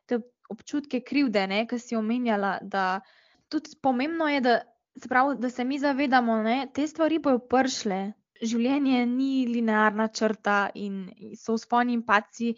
[0.05, 3.01] te občutke krivde, ne, ki si omenjala, da
[3.49, 4.59] tudi pomembno je, da
[5.01, 7.99] se, pravi, da se mi zavedamo, da te stvari bojo pršle.
[8.37, 12.51] Življenje ni linearna črta in so sponi in paci,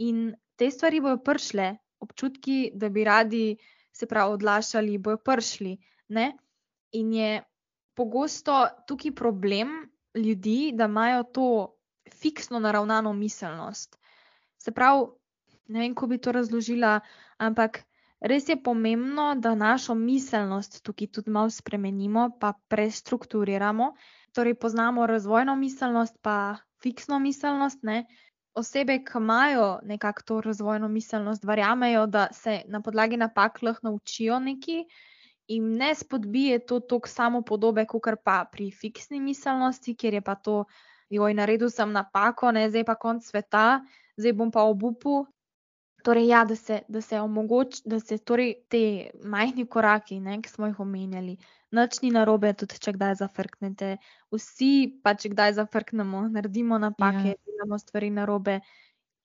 [0.00, 1.66] in te stvari bojo pršle,
[2.00, 3.56] občutki, da bi radi
[3.92, 5.76] se pravi odlašali, bojo pršli.
[6.08, 6.30] Ne?
[6.92, 7.30] In je
[7.96, 9.68] pogosto tukaj problem
[10.14, 11.48] ljudi, da imajo to
[12.12, 13.98] fiksno naravnano miselnost.
[14.58, 15.06] Se pravi,
[15.68, 17.00] ne vem, kako bi to razložila,
[17.38, 17.80] ampak
[18.20, 23.94] res je pomembno, da našo miselnost tukaj tudi malo spremenimo, pa prestrukturiramo.
[24.32, 27.82] Torej, poznamo razvojno miselnost, pa fiksno miselnost.
[27.82, 28.04] Ne?
[28.54, 34.38] Osebe, ki imajo nekako to razvojno miselnost, verjamejo, da se na podlagi napak lahko naučijo
[34.38, 34.84] nekaj
[35.48, 40.34] jim ne spodbije to tok samo podobe, kot pa pri fiksni miselnosti, kjer je pa
[40.34, 40.64] to,
[41.10, 43.80] joj, naredil sem napako, ne, zdaj pa konc sveta,
[44.16, 45.26] zdaj bom pa obupu.
[46.06, 50.50] Torej, ja, da se, da se omogoči, da se torej te majhni koraki, ne, ki
[50.50, 51.36] smo jih omenjali,
[51.74, 53.96] noč ni narobe, tudi če kdaj zafrknete.
[54.34, 57.40] Vsi pa če kdaj zafrknemo, naredimo napake, ja.
[57.46, 58.60] delamo stvari narobe.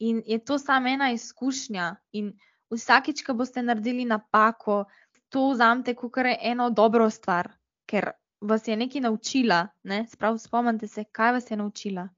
[0.02, 1.92] In je to samo ena izkušnja.
[2.18, 2.34] In
[2.74, 4.86] vsakič, ko boste naredili napako,
[5.32, 7.48] to vzamete kot eno dobro stvar,
[7.88, 9.68] ker vas je nekaj naučila.
[9.84, 10.06] Ne?
[10.08, 12.10] Sprav, spomnite se, kaj vas je naučila.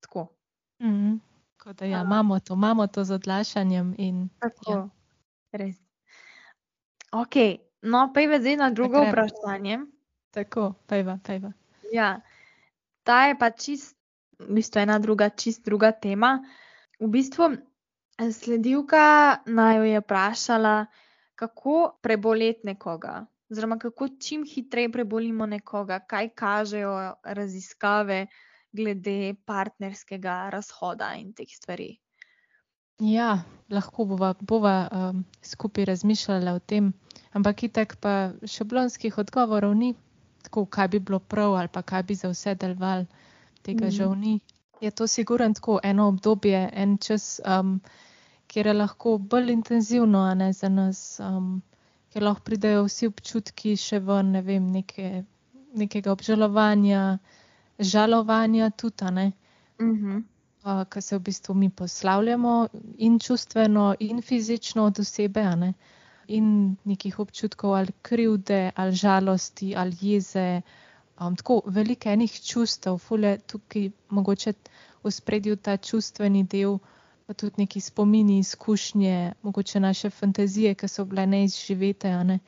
[0.00, 0.28] Tako.
[0.82, 1.18] Mm -hmm.
[1.56, 3.94] Tako da ja, imamo to, imamo to z odlašanjem.
[3.98, 4.88] In, tako, ja.
[5.52, 5.76] res.
[7.12, 7.34] Ok,
[7.82, 9.10] no, pejva zdaj na drugo Potreba.
[9.10, 9.78] vprašanje.
[10.30, 11.52] Tako, pejva, pejva.
[11.92, 12.20] Ja,
[13.02, 13.96] ta je pa čist,
[14.38, 16.44] v bistvu ena druga, čist druga tema.
[17.00, 17.56] V bistvu
[18.32, 20.86] sledilka naj jo je vprašala,
[21.38, 23.26] kako preboleti nekoga.
[23.50, 28.26] Oziroma, kako čim hitreje prebolimo nekoga, kaj kažejo raziskave,
[28.72, 31.96] glede partnerskega razhoda in teh stvari.
[32.98, 36.92] Ja, lahko bova, bova um, skupaj razmišljala o tem,
[37.32, 39.94] ampak itek pa šablonskih odgovorov ni,
[40.42, 43.06] tako kaj bi bilo prav ali pa kaj bi za vse deloval,
[43.62, 43.90] tega mm.
[43.90, 44.40] žal ni.
[44.80, 47.80] Je to sigurno tako eno obdobje, en čas, um,
[48.48, 51.60] kjer je lahko bolj intenzivno, a ne za nas, um,
[52.12, 55.24] kjer lahko pridejo vsi občutki še ven, ne vem, neke,
[55.76, 57.18] nekega obžalovanja
[57.78, 59.32] žalovanja tudi, ne.
[59.78, 60.22] Uh -huh.
[60.64, 65.72] uh, Ker se v bistvu mi poslavljamo in čustveno, in fizično od osebe, ne.
[66.28, 70.60] In nekih občutkov ali krivde, ali žalosti, ali jeze.
[71.20, 74.52] Um, tako veliko enih čustev, fulje tukaj mogoče
[75.04, 76.78] v spredju ta čustveni del,
[77.28, 82.38] pa tudi neki spomini, izkušnje, mogoče naše fantazije, ki so bile neizživete, ne.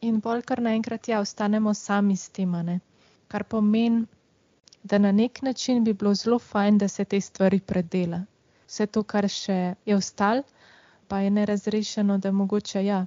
[0.00, 2.54] In bolj kar naenkrat, ja, ostanemo sami s tem.
[3.28, 4.06] Kar pomeni,
[4.82, 8.24] da na nek način bi bilo zelo fajn, da se te stvari predela.
[8.66, 10.42] Vse to, kar še je ostalo,
[11.08, 13.06] pa je nerazrešeno, da mogoče ja,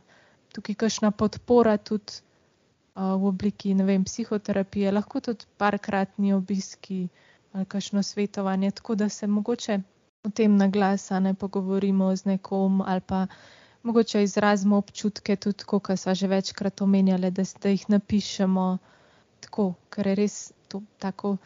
[0.53, 7.07] tukaj kakšna podpora tudi uh, v obliki, vem, psihoterapije, lahko tudi parkratni obiski
[7.53, 9.81] ali kakšno svetovanje, tako da se mogoče
[10.23, 13.27] o tem na glas ne pogovorimo z nekom ali pa
[13.83, 18.77] mogoče izrazimo občutke, tudi kot smo že večkrat omenjali, da, da jih napišemo
[19.39, 21.37] tako, ker je res to tako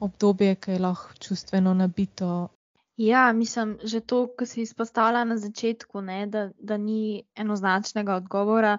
[0.00, 2.48] obdobje, ki je lahko čustveno nabito.
[2.96, 8.78] Ja, mislim, že to, kar si izpostavila na začetku, ne, da, da ni enoznačnega odgovora.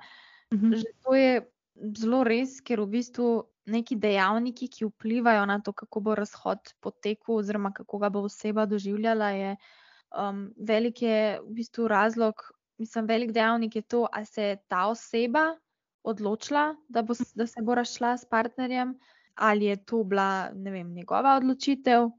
[0.54, 0.74] Mhm.
[0.74, 1.42] Že to je
[1.98, 7.36] zelo res, ker v bistvu neki dejavniki, ki vplivajo na to, kako bo razhod potekel,
[7.36, 9.56] oziroma kako ga bo oseba doživljala, je
[10.18, 12.34] um, velik je v bistvu razlog.
[12.78, 15.56] Mislim, velik dejavnik je to, ali se je ta oseba
[16.04, 18.98] odločila, da, bo, da se bo razšla s partnerjem,
[19.36, 22.10] ali je to bila vem, njegova odločitev.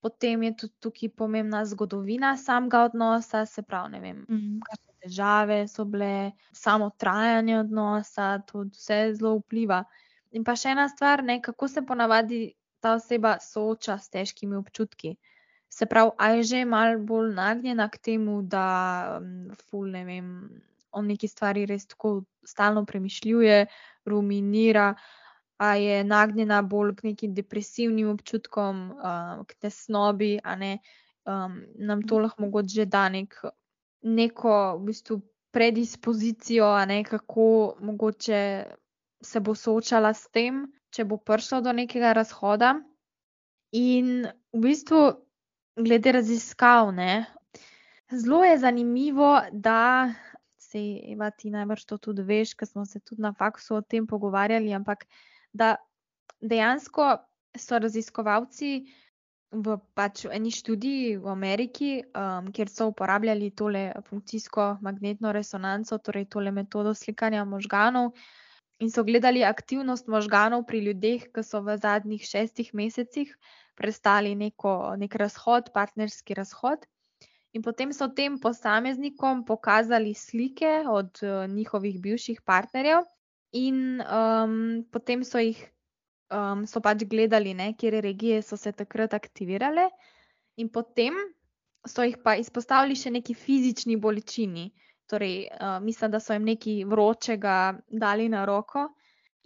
[0.00, 4.60] Potem je tudi tukaj pomembna zgodovina samega odnosa, se pravi, ne vem, mm.
[4.64, 9.84] kakšne težave so bile, samo trajanje odnosa, to vse zelo vpliva.
[10.30, 12.40] In pa še ena stvar, ne, kako se ponavadi
[12.80, 15.16] ta oseba sooča s težkimi občutki.
[15.70, 20.28] Se pravi, a je že mal bolj nagnjena k temu, da um, ful, ne vem,
[20.90, 23.66] o neki stvari res tako stalno premišljuje,
[24.10, 24.94] ruminira,
[25.60, 30.78] a je nagnjena bolj k nekim depresivnim občutkom, uh, k tesnobi, a ne
[31.26, 33.36] um, nam to lahko mogoče da nek,
[34.02, 35.20] neko v bistvu
[35.54, 38.40] predispozicijo, a ne kako mogoče
[39.22, 42.74] se bo soočala s tem, če bo prišlo do nekega razhoda.
[43.76, 45.02] In v bistvu,
[45.78, 47.26] glede raziskav, ne,
[48.10, 50.12] zelo je zanimivo, da
[50.58, 50.80] se,
[51.12, 54.74] Eva, ti najbrž to tudi veš, ker smo se tudi na faksu o tem pogovarjali,
[54.74, 55.06] ampak
[55.52, 55.76] da
[56.40, 57.12] dejansko
[57.58, 58.72] so raziskovalci
[59.50, 66.28] v pač eni študiji v Ameriki, um, kjer so uporabljali tole funkcijsko magnetno resonanco, torej
[66.30, 68.12] tole metodo slikanja možganov,
[68.80, 73.32] in so gledali aktivnost možganov pri ljudeh, ki so v zadnjih šestih mesecih
[73.76, 76.88] prestali neko, nek razhod, partnerski razhod.
[77.52, 83.04] In potem so tem posameznikom pokazali slike od uh, njihovih bivših partnerjev,
[83.52, 85.58] In um, potem so jih
[86.30, 89.90] um, so pač gledali, kje regije so se takrat aktivirale,
[90.56, 91.14] in potem
[91.86, 94.70] so jih pa izpostavili še neki fizični bolečini.
[95.10, 97.56] Torej, uh, mislim, da so jim nekaj vročega
[97.88, 98.88] dali na roko.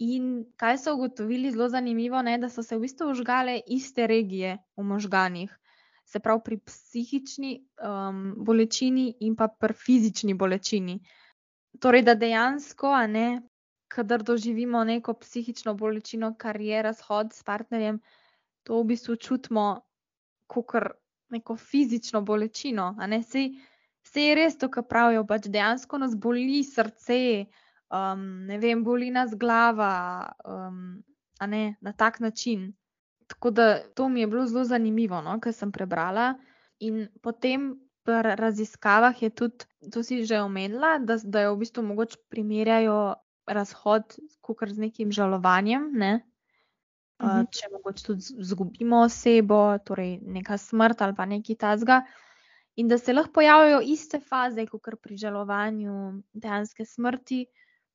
[0.05, 4.57] In kaj so ugotovili, zelo zanimivo, je, da so se v bistvu užgale iste regije
[4.77, 5.53] v možganjih.
[6.05, 7.51] Se pravi, pri psihični
[7.81, 10.99] um, bolečini in pa pri fizični bolečini.
[11.79, 13.41] Torej, da dejansko, a ne,
[13.87, 17.99] kadar doživimo neko psihično bolečino, kar je razhod s partnerjem,
[18.63, 19.81] to v bistvu čutimo
[20.47, 20.75] kot
[21.29, 22.91] neko fizično bolečino.
[23.23, 23.55] Sej,
[24.15, 27.19] sej je res to, kar pravijo, pač dejansko nas boli srce,
[27.91, 31.03] um, ne vem, boli nas glava, um,
[31.51, 32.71] ne, na tak način.
[33.27, 33.65] Tako da
[33.97, 36.35] to mi je bilo zelo zanimivo, no, kar sem prebrala.
[36.79, 37.73] In potem
[38.05, 43.15] pri raziskavah je tudi, to si že omenila, da, da jo v bistvu mogoče primerjajo
[43.49, 45.89] razhod kot z nekim žalovanjem.
[45.93, 46.13] Ne?
[47.17, 47.41] Uh, uh.
[47.49, 52.03] Če mogoče tudi izgubimo osebo, torej neka smrt ali pa nekaj tasga.
[52.75, 57.45] In da se lahko pojavljajo iste faze, kot pri žalovanju dejanske smrti,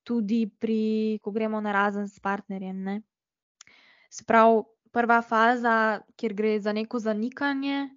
[0.03, 3.01] tudi pri, ko gremo na razen s partnerjem.
[4.09, 7.89] Sprav, prva faza, kjer gre za neko zanikanje,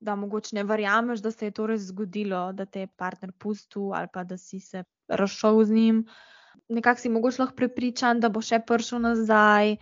[0.00, 3.92] da mogoče ne verjameš, da se je to res zgodilo, da te je partner pustil
[3.94, 6.04] ali pa da si se razšel z njim.
[6.68, 9.76] Nekako si mogoče lahko prepričan, da bo še prišel nazaj.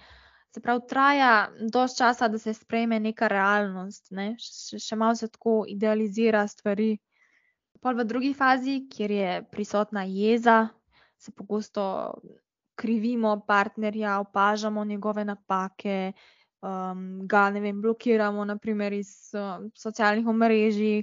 [0.54, 4.32] Se pravi, traja dož časa, da se sprejme neka realnost, ne?
[4.40, 6.96] še, še malo se tako idealizira stvari.
[7.84, 10.70] Pol v drugi fazi, kjer je prisotna jeza,
[11.18, 11.84] se pogosto
[12.78, 16.12] krivimo partnerja, opažamo njegove napake,
[16.62, 21.02] um, ga ne vem, blokiramo, naprimer iz uh, socialnih omrežij.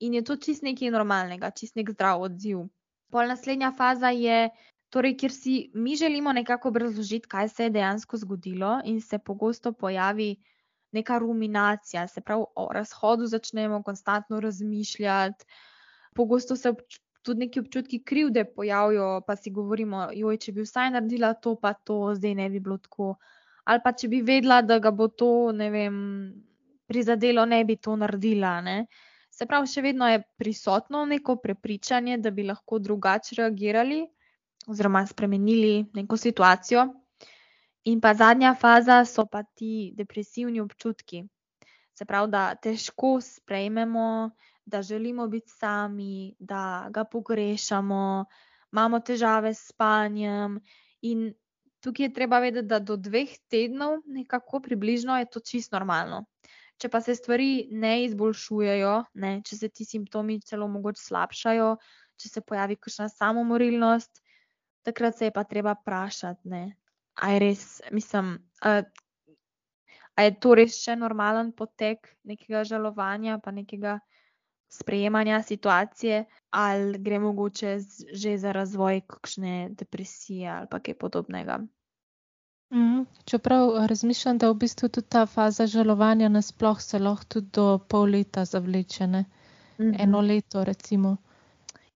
[0.00, 2.64] In je to čist nekaj normalnega, čist nek zdrav odziv.
[3.10, 4.48] Pol naslednja faza je,
[4.94, 9.72] torej, kjer si mi želimo nekako obrazložiti, kaj se je dejansko zgodilo, in se pogosto
[9.72, 10.36] pojavi
[10.94, 15.44] neka ruminacija, se pravi, o razhodu začnemo konstantno razmišljati,
[16.14, 20.90] pogosto se obč tudi neki občutki krivde pojavijo, pa si govorimo, joj, če bi vsaj
[20.92, 23.14] naredila to, pa to, zdaj ne bi bilo tako
[23.64, 25.94] ali pa če bi vedela, da ga bo to, vem,
[26.86, 28.58] prizadelo, ne bi to naredila.
[28.60, 28.74] Ne?
[29.32, 34.02] Se pravi, še vedno je prisotno neko prepričanje, da bi lahko drugače reagirali
[34.66, 36.86] oziroma spremenili neko situacijo.
[37.84, 41.24] In pa zadnja faza so pa ti depresivni občutki.
[41.94, 44.30] Se pravi, da težko sprejmemo,
[44.64, 48.24] da želimo biti sami, da ga pogrešamo,
[48.72, 50.60] imamo težave s spanjem
[51.02, 51.34] in
[51.84, 56.22] Tukaj je treba vedeti, da do dveh tednov, nekako približno, je to čisto normalno.
[56.80, 61.66] Če pa se stvari ne izboljšujejo, ne, če se ti simptomi celo mogoče slabšajo,
[62.16, 64.23] če se pojavi kakšna samomorilnost,
[64.84, 66.48] takrat se je pa treba vprašati,
[67.14, 73.98] ali je res, mislim, ali je to res še normalen potek nekega žalovanja, pa nekega
[74.68, 77.78] sprejemanja situacije, ali gre mogoče
[78.12, 81.58] že za razvoj kakšne depresije ali pa kaj podobnega.
[82.74, 83.02] Mhm.
[83.24, 88.10] Čeprav razmišljam, da v bistvu tudi ta faza žalovanja nasploh se lahko tudi do pol
[88.10, 89.24] leta zavleče, ne?
[89.80, 89.94] Mhm.
[89.98, 91.16] eno leto recimo.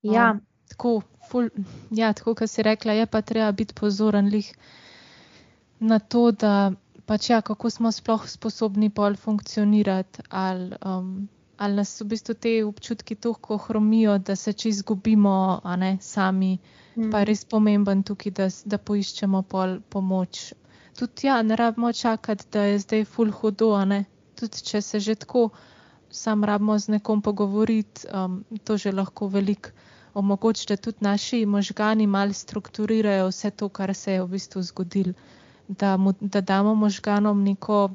[0.02, 0.30] Ja.
[0.30, 1.48] Um, tako, ful,
[1.90, 4.52] ja, tako kot si rekla, je pa treba biti pozoren lih
[5.80, 6.72] na to, da
[7.06, 12.52] pač ja, kako smo sploh sposobni pol funkcionirati ali um, ali nas v bistvu te
[12.64, 16.58] občutki tako hromijo, da se če izgubimo, a ne sami.
[16.96, 17.10] Mm.
[17.10, 20.52] Pa je res pomemben tukaj, da, da poiščemo pol pomoč.
[20.98, 24.04] Tudi ja, ne rabimo čakati, da je zdaj full hudo, a ne.
[24.38, 25.48] Tudi če se že tako
[26.10, 29.74] sam rabimo z nekom pogovoriti, um, to že lahko veliko
[30.18, 35.12] omogoči, da tudi naši možgani mal strukturirajo vse to, kar se je v bistvu zgodilo.
[35.68, 37.90] Da, mu, da damo možganom neko,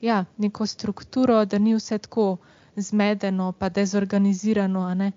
[0.00, 2.36] ja, neko strukturo, da ni vse tako
[2.76, 5.10] zmedeno, pa dezorganizirano,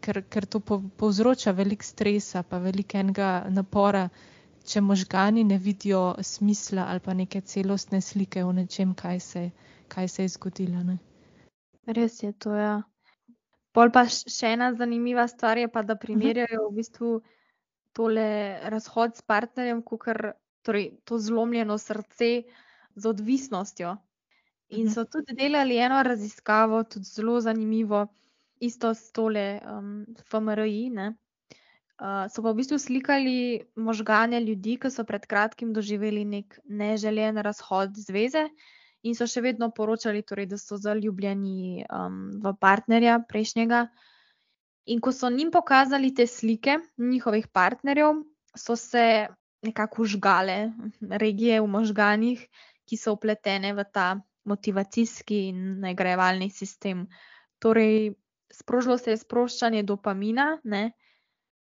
[0.00, 0.60] ker, ker to
[0.96, 4.08] povzroča veliko stresa, pa veliko enega napora,
[4.64, 9.50] če možgani ne vidijo smisla ali pa neke celostne slike o nečem, kaj se,
[9.88, 10.82] kaj se je zgodilo.
[10.82, 10.98] Ne?
[11.86, 12.54] Res je to.
[12.54, 12.82] Ja.
[13.76, 16.02] Pol pa še ena zanimiva stvar je, pa, da mhm.
[16.04, 17.10] primerjajo v bistvu
[17.96, 18.26] tole
[18.70, 20.06] razhod s partnerjem, kot
[20.66, 22.30] torej, to zlomljeno srce
[22.94, 23.96] z odvisnostjo.
[24.78, 28.04] In so tudi delali eno raziskavo, tudi zelo zanimivo,
[28.62, 30.92] isto s tole um, FMRI.
[30.94, 37.42] Uh, so pa v bistvu slikali možgane ljudi, ki so pred kratkim doživeli nek neželen
[37.42, 38.46] razhod zveze
[39.02, 43.86] in so še vedno poročali, torej, da so zaljubljeni um, v partnerja prejšnjega.
[44.92, 48.24] In ko so njim pokazali te slike njihovih partnerjev,
[48.56, 49.28] so se
[49.62, 52.42] nekako užgale regije v možganih,
[52.88, 57.06] ki so upletene v ta motivacijski in nagrajevalni sistem.
[57.60, 58.14] Torej,
[58.52, 60.58] sprožilo se je sproščanje dopamina.
[60.64, 60.90] Ne?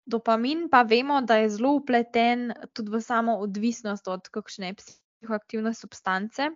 [0.06, 6.52] Dopamin pa vemo, da je zelo upleten tudi v samo odvisnost od kakšne psihoaktivne substance.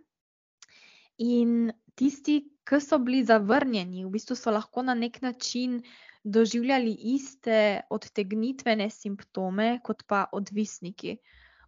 [1.19, 5.81] In tisti, ki so bili zavrnjeni, v bistvu so lahko na nek način
[6.23, 11.17] doživljali iste odtegnitvene simptome kot pa odvisniki.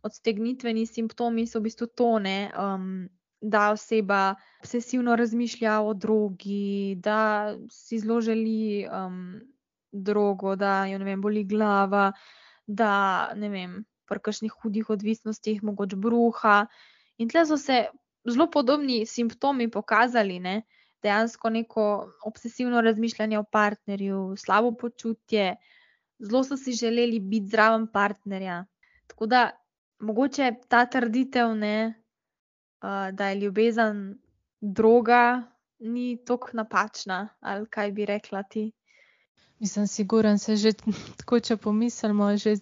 [0.03, 3.09] Odtegnitveni simptomi so v bistvu tone, um,
[3.41, 9.41] da oseba obsesivno razmišlja o drogi, da si zelo želi um,
[9.91, 12.11] drogo, da jo vem, boli glava,
[12.67, 16.65] da ne vem, pri kakšnih hudih odvisnostih, mogoče bruha.
[17.17, 17.87] In tle so se
[18.27, 20.61] zelo podobni simptomi pokazali, ne?
[21.03, 21.83] dejansko neko
[22.25, 25.55] obsesivno razmišljanje o partnerju, slabo počutje,
[26.19, 28.65] zelo so si želeli biti zraven partnerja.
[29.07, 29.49] Tako da
[29.99, 32.03] mogoče ta trditev, ne,
[32.83, 34.19] uh, da je ljubezen
[34.61, 35.43] droga,
[35.79, 38.71] ni tako napačna, ali kaj bi rekla ti.
[39.59, 40.73] Mislim, siguren se že
[41.17, 42.55] tako, če pomislimo, že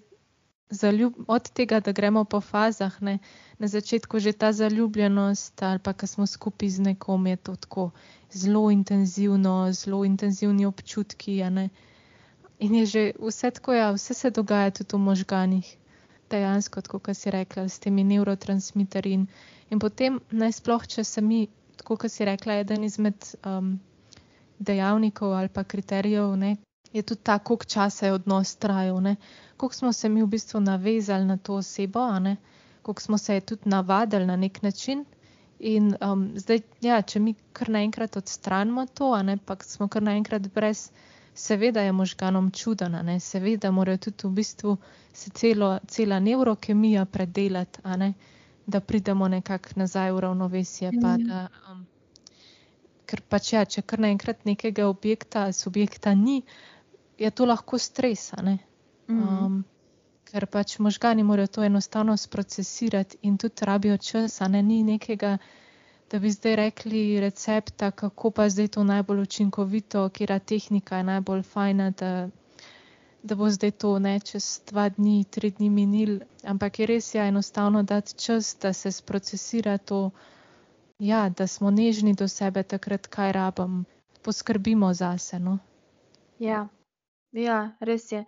[0.70, 3.18] zaljub, od tega, da gremo po fazah, ne,
[3.60, 7.90] na začetku že ta zaljubljenost, ali pa ko smo skupaj z nekom, je to tako
[8.32, 11.42] zelo intenzivno, zelo intenzivni občutki.
[12.60, 15.78] In je že vse tako, ja, vse se dogaja tudi v možganjih,
[16.30, 19.14] dejansko, kot si rekla, s temi neurotransmiterji.
[19.14, 19.28] In,
[19.70, 21.48] in potem, najsploh, če se mi,
[21.84, 23.16] kot si rekla, eden izmed
[23.46, 23.80] um,
[24.60, 26.58] dejavnikov ali pa kriterijev, ne,
[26.94, 29.02] je tudi ta, koliko časa je odnos trajal,
[29.58, 32.00] koliko smo se mi v bistvu navezali na to osebo,
[32.82, 35.06] koliko smo se tudi navadili na nek način.
[35.60, 40.48] In um, zdaj, ja, če mi kar naenkrat odstranimo to, ne, pa smo kar naenkrat
[40.56, 40.86] brez,
[41.36, 44.78] seveda je možganom čudena, ne, seveda morajo tudi v bistvu
[45.14, 48.14] se celo, cela neurokemija predelati, ne,
[48.68, 50.92] da pridemo nekako nazaj v ravnovesje.
[51.02, 51.84] Pa da, um,
[53.10, 56.44] ker pač ja, če kar naenkrat nekega objekta, subjekta ni,
[57.18, 58.30] je to lahko stres.
[59.10, 59.64] Um,
[60.30, 65.38] ker pač možgani morajo to enostavno sprocesirati in tudi rabijo čas, a ne ni nekega,
[66.12, 71.44] da bi zdaj rekli recepta, kako pa zdaj to najbolj učinkovito, kera tehnika je najbolj
[71.54, 72.30] fajna, da,
[73.24, 76.20] da bo zdaj to ne čez dva dni, tri dni minil.
[76.44, 80.10] Ampak je res ja enostavno dati čas, da se sprocesira to,
[81.00, 83.86] ja, da smo nežni do sebe takrat, kaj rabim,
[84.22, 85.40] poskrbimo zase.
[85.40, 85.58] No?
[86.40, 86.68] Ja.
[87.32, 88.24] Ja, res je.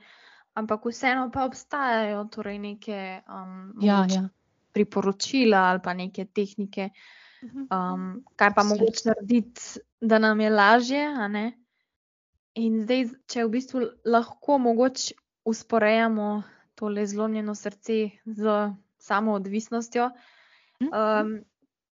[0.54, 4.28] Ampak vseeno pa obstajajo torej neke um, ja, ja.
[4.76, 6.90] priporočila ali pa neke tehnike,
[7.44, 7.68] mhm.
[7.72, 11.06] um, kaj pa mogoče narediti, da nam je lažje.
[12.60, 15.16] In zdaj, če v bistvu lahko mogoče
[15.48, 16.44] usporejamo
[16.76, 18.58] tole zlomljeno srce z
[19.00, 20.12] samo odvisnostjo,
[20.84, 20.92] mhm.
[20.92, 21.34] um,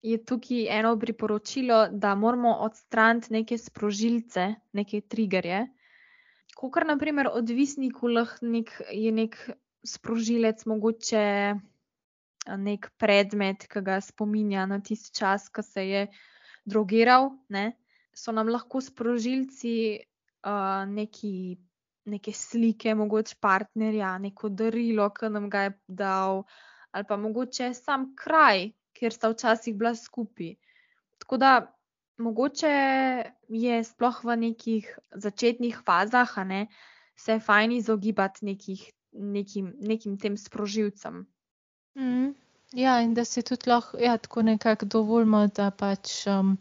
[0.01, 5.67] je tukaj eno priporočilo, da moramo odstraniti neke sprožilce, neke triggerje
[6.57, 9.37] kot kar naprimer odvisniku lahko nek, je nek
[9.85, 11.25] sprožilec, mogoče
[12.63, 16.03] nek predmet, ki ga spominja na tisti čas, ko se je
[16.65, 17.29] drogiral.
[17.53, 17.71] Ne?
[18.17, 21.33] So nam lahko sprožilci uh, neki,
[22.09, 26.41] neke slike, mogoče partnerja, neko darilo, ki nam ga je dal,
[26.91, 30.55] ali pa mogoče sam kraj, kjer sta včasih bila skupaj.
[31.21, 31.51] Tako da
[32.17, 32.73] mogoče
[33.47, 36.67] je sploh v nekih začetnih fazah, ne,
[37.15, 41.25] se je fajn izogibati nekih, nekim, nekim tem sprožilcem.
[41.97, 42.33] Mm,
[42.73, 46.57] ja, in da se tudi lahko ja, tako nekako dovolimo, da pač um,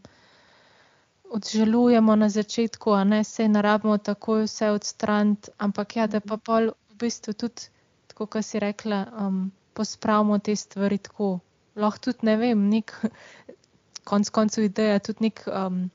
[1.29, 6.37] odželujemo na začetku, a ne se ne rabimo takoj vse odstraniti, ampak ja, da pa
[6.37, 7.69] pol v bistvu tudi,
[8.07, 11.39] tako kot si rekla, um, pospravimo te stvari tako.
[11.77, 12.93] Lahko tudi ne vem, nek
[14.07, 15.85] konec koncev ideja tudi nek um,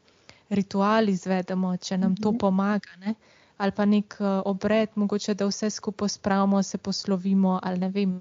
[0.52, 2.38] ritual izvedemo, če nam to mhm.
[2.38, 2.96] pomaga.
[3.04, 3.14] Ne?
[3.62, 7.58] Ali pa nek uh, obred, mogoče da vse skupaj spravimo, se poslovimo.
[7.62, 8.18] Ali ne vem,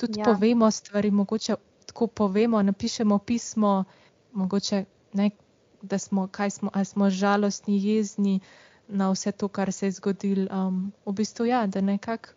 [0.00, 0.26] tudi ja.
[0.26, 3.84] povemo stvari, mogoče tako povemo, napišemo pismo,
[4.32, 5.30] mogoče ne,
[5.82, 8.40] da smo, smo, smo žalostni, jezni
[8.88, 10.48] na vse to, kar se je zgodilo.
[10.50, 12.34] Um, v bistvu, ja, da nekako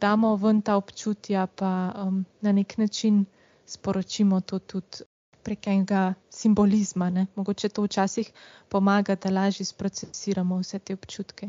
[0.00, 3.24] damo ven ta občutja, pa um, na nek način
[3.68, 5.04] sporočimo to tudi
[5.44, 7.10] prek enega simbolizma.
[7.10, 7.26] Ne?
[7.36, 8.32] Mogoče to včasih
[8.68, 11.48] pomaga, da lažje sprocesiramo vse te občutke.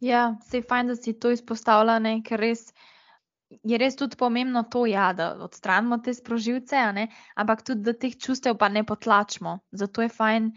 [0.00, 2.20] Ja, se je fajn, da si to izpostavila, ne?
[2.22, 2.68] ker res.
[3.46, 6.80] Je res tudi pomembno to, ja, da odstranimo te sprožilce,
[7.38, 9.60] ampak tudi da teh čustev pa ne potlačimo.
[9.70, 10.48] Zato je fajn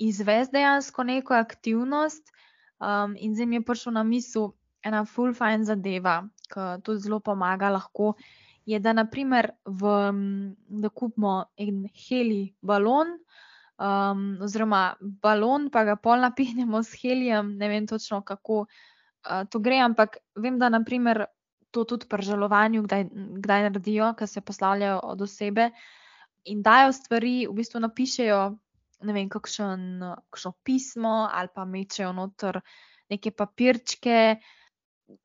[0.00, 2.32] izvesti dejansko neko aktivnost.
[2.80, 7.20] Um, in zdaj mi je prišlo na misel ena full fajn zadeva, ki tudi zelo
[7.20, 8.14] pomaga lahko
[8.66, 9.94] je, da naprimer v,
[10.82, 13.16] da kupimo en heli balon,
[13.80, 19.58] um, oziroma balon, pa ga pol napihnemo s helijem, ne vem točno kako uh, to
[19.58, 21.24] gre, ampak vem, da naprimer
[21.70, 23.06] to tudi pri žalovanju, kdaj,
[23.44, 25.70] kdaj naredijo, ker se poslavljajo od osebe
[26.44, 28.40] in dajo stvari, v bistvu napišejo.
[29.00, 32.58] Ne vem, kakšen, kakšno pismo, ali pa mečejo noter
[33.08, 34.36] neke papirčke,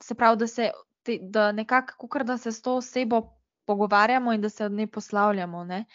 [0.01, 0.69] se pravi, da se
[1.05, 3.21] te, da nekako, kar da se s to osebo
[3.65, 5.85] pogovarjamo in da se od nje poslavljamo, ne?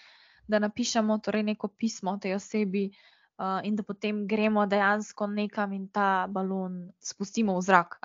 [0.48, 2.90] da napišemo torej neko pismo tej osebi
[3.38, 7.98] uh, in da potem gremo dejansko nekam in ta balon spustimo v zrak,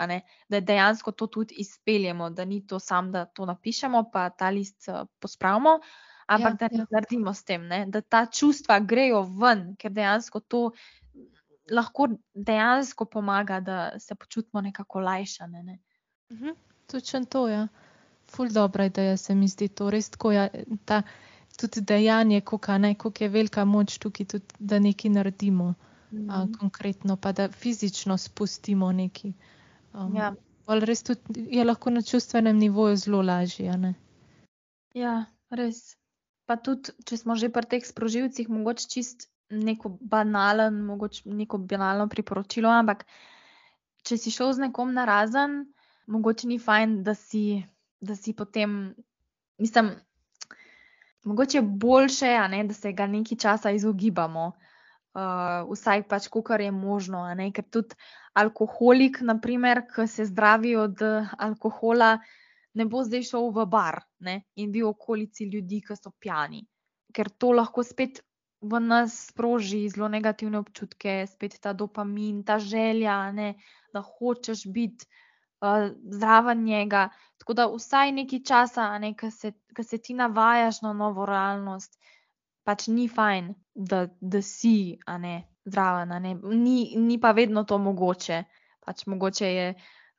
[0.49, 4.87] da dejansko to tudi izpeljemo, da ni to samo, da to napišemo, pa ta list
[4.87, 5.79] uh, pospravimo.
[6.27, 6.85] Ampak ja, da ne ja.
[6.91, 7.85] naredimo s tem, ne?
[7.85, 10.71] da ta čustva grejo ven, ker dejansko to
[11.71, 15.63] lahko dejansko pomaga, da se počutimo nekako lajšane.
[15.63, 15.79] Ne?
[16.33, 16.49] Mhm,
[16.91, 17.55] Točno to je.
[17.55, 17.67] Ja.
[18.27, 20.31] Ful dobra ideja se mi zdi to res tako.
[20.31, 20.47] Ja,
[20.85, 21.01] ta,
[21.57, 25.73] tudi dejanje, kako je velika moč tukaj, tudi, da nekaj naredimo
[26.11, 26.29] mhm.
[26.29, 29.33] a, konkretno, pa da fizično spustimo nekaj.
[29.93, 30.33] Um, ja.
[30.67, 33.93] Res tudi je lahko na čustvenem nivoju zelo lažje.
[34.93, 35.95] Ja, res.
[36.45, 42.07] Pa tudi, če smo že pri teh sprožilcih, mogoče čist neko banalen, mogoče neko banalno
[42.09, 43.05] priporočilo, ampak
[44.05, 45.65] če si šel z nekom na razen,
[46.07, 47.63] mogoče ni fajn, da si,
[48.01, 48.95] da si potem,
[49.57, 49.91] mislim,
[51.25, 54.51] mogoče boljše, ne, da se ga nekaj časa izogibamo.
[55.15, 57.23] Uh, vsaj pač, kar je možno.
[57.55, 57.95] Ker tudi
[58.35, 60.99] alkoholik, naprimer, ki se zdravi od
[61.39, 62.17] alkohola,
[62.75, 66.65] ne bo zdaj šel v bar ne, in bil v okolici ljudi, ki so pijani.
[67.15, 68.19] Ker to lahko spet
[68.65, 73.53] v nas sproži zelo negativne občutke, spet ta dopamin, ta želja, ne,
[73.93, 75.07] da hočeš biti
[75.61, 77.09] uh, zraven njega.
[77.37, 79.51] Tako da vsaj nekaj časa, ne, ki se,
[79.83, 81.99] se ti navajaš na novo realnost,
[82.63, 85.35] pač ni fajn, da, da si ne,
[85.65, 86.15] zraven.
[86.21, 86.35] Ne.
[86.43, 88.43] Ni, ni pa vedno to mogoče.
[88.85, 89.75] Pač mogoče je.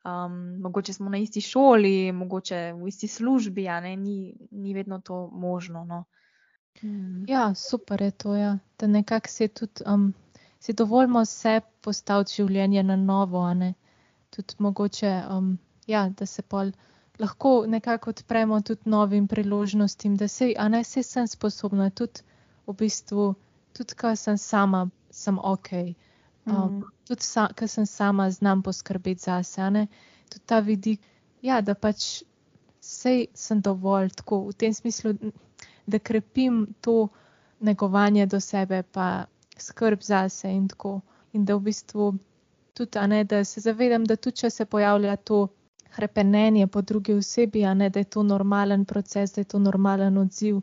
[0.06, 5.26] Um, mogoče smo na isti šoli, mogoče v isti službi, ne, ni, ni vedno to
[5.32, 5.84] možno.
[5.84, 6.04] No.
[6.82, 7.24] Mm.
[7.28, 8.58] Ja, super je to, ja.
[8.78, 10.14] da nekako si tudi, um,
[10.60, 13.74] si dovoljmo se postaviti življenje na novo, ne.
[14.36, 15.56] Tudi mogoče, um,
[15.86, 16.72] ja, da se pol
[17.18, 22.20] lahko nekako odpremo tudi novim priložnostim, da se, a ne, se sem sposobna tudi
[22.66, 23.34] v bistvu,
[23.72, 25.72] tudi ko sem sama, sem ok.
[26.44, 26.82] Um, mm.
[27.08, 29.86] Tudi, sa, ko sem sama, znam poskrbeti zase, a ne.
[30.28, 31.00] Tudi ta vidik,
[31.42, 32.22] ja, da pač
[32.80, 35.16] sej sem dovolj tako v tem smislu
[35.86, 37.08] da krepim to
[37.60, 39.24] negovanje do sebe, pa
[39.58, 41.00] skrb zase in tako.
[41.32, 42.14] In da v bistvu
[42.76, 45.46] tudi, ne, da se zavedam, da tudi če se pojavlja to
[45.96, 50.60] krepenenje po drugi osebi, ne, da je to normalen proces, da je to normalen odziv.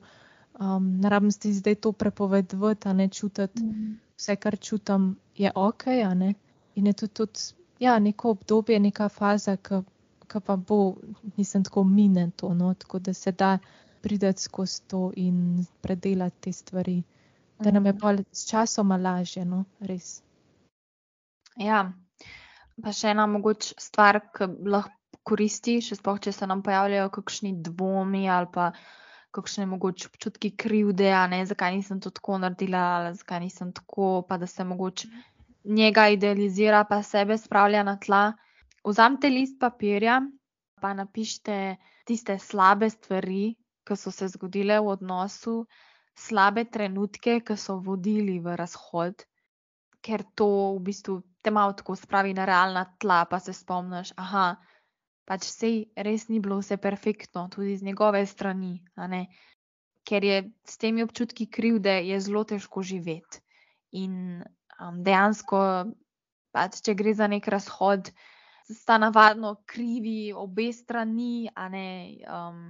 [0.60, 3.98] Um, Naravno se zdaj to prepovedati, ne čutiti mm.
[4.18, 5.88] vse, kar čutim, je ok.
[6.76, 7.40] In je tudi, tudi
[7.80, 10.96] ja, neko obdobje, neka faza, ki pa bo,
[11.38, 13.58] nisem tako minen, to, no, tako da se da
[14.02, 17.04] priti skozi to in predelati te stvari,
[17.60, 18.30] da nam je bolj mhm.
[18.32, 20.22] s časom lažje, no, res.
[21.58, 21.94] Ja,
[22.82, 27.54] pa še ena mogoče stvar, ki lahko koristi, še spoh, če se nam pojavljajo kakšni
[27.64, 28.72] dvomi ali pa
[29.34, 34.38] kakšne mogoče občutki krivde, ne, zakaj nisem to tako naredila, ali zakaj nisem tako, pa
[34.38, 35.10] da se mogoče
[35.64, 38.34] njega idealizira, pa sebe spravlja na tla.
[38.86, 40.20] Vzamite list papirja,
[40.82, 43.56] pa napišite tiste slabe stvari,
[43.88, 45.64] ki so se zgodile v odnosu,
[46.20, 49.24] slabe trenutke, ki so vodili v razhod,
[50.04, 54.56] ker to v bistvu te malo tako spravi na realna tla, pa se spomniš, aha,
[55.28, 58.80] pač sej res ni bilo vse perfektno, tudi z njegove strani,
[60.08, 60.38] ker je
[60.68, 63.44] s temi občutki krivde, je zelo težko živeti.
[63.94, 64.44] In
[64.80, 65.60] um, dejansko,
[66.56, 68.10] pač, če gre za nek razhod,
[68.68, 71.88] sta navadno krivi obe strani, a ne.
[72.28, 72.66] Um,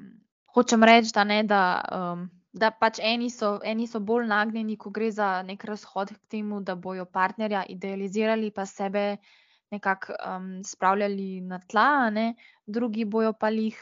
[0.54, 4.92] hočem reči, da, ne, da, um, da pač eni so, eni so bolj nagnjeni, ko
[4.94, 9.18] gre za nek razhod k temu, da bojo partnerja idealizirali, pa sebe
[9.74, 12.36] nekako um, spravljali na tla, ne,
[12.66, 13.80] drugi bojo pa jih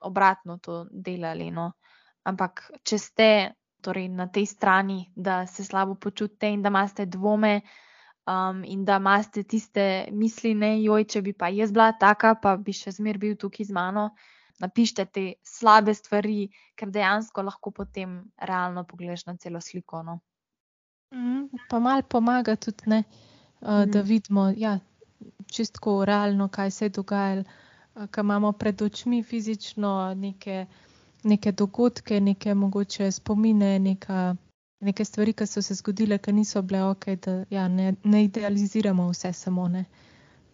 [0.00, 1.50] obratno to delali.
[1.50, 1.72] No.
[2.24, 3.28] Ampak, če ste
[3.84, 7.60] torej, na tej strani, da se slabo počutite in da imate dvome.
[8.24, 12.54] Um, in da imate tiste misli, ne, joj, če bi pa jaz bila taka, pa
[12.56, 14.06] bi še zmer bil tukaj z mano,
[14.64, 16.48] napišite te slabe stvari,
[16.78, 20.02] ker dejansko lahko potem realno pogledaš na celo sliko.
[20.02, 20.18] No.
[21.14, 23.02] Mm, pa malo pomaga tudi, ne,
[23.60, 23.90] uh, mm.
[23.90, 24.78] da vidimo ja,
[25.52, 27.44] čistko realno, kaj se je dogajalo,
[27.94, 30.66] uh, kaj imamo pred očmi fizično, neke,
[31.22, 34.34] neke dogodke, neke mogoče spomine, neka.
[34.84, 39.06] Neke stvari, ki so se zgodile, ki niso bile ok, da ja, ne, ne idealiziramo
[39.08, 39.64] vse samo.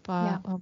[0.06, 0.36] Pa, ja.
[0.46, 0.60] um,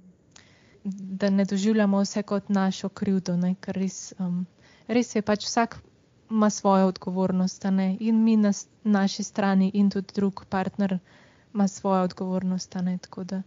[0.83, 3.55] da ne doživljamo vse kot našo krivdo, ne?
[3.61, 4.45] ker res, um,
[4.87, 5.79] res je pač vsak
[6.29, 7.97] ima svojo odgovornost, ne?
[7.99, 8.51] in mi na
[8.83, 10.99] naši strani, in tudi drug partner
[11.53, 12.75] ima svojo odgovornost.
[13.01, 13.41] Tako da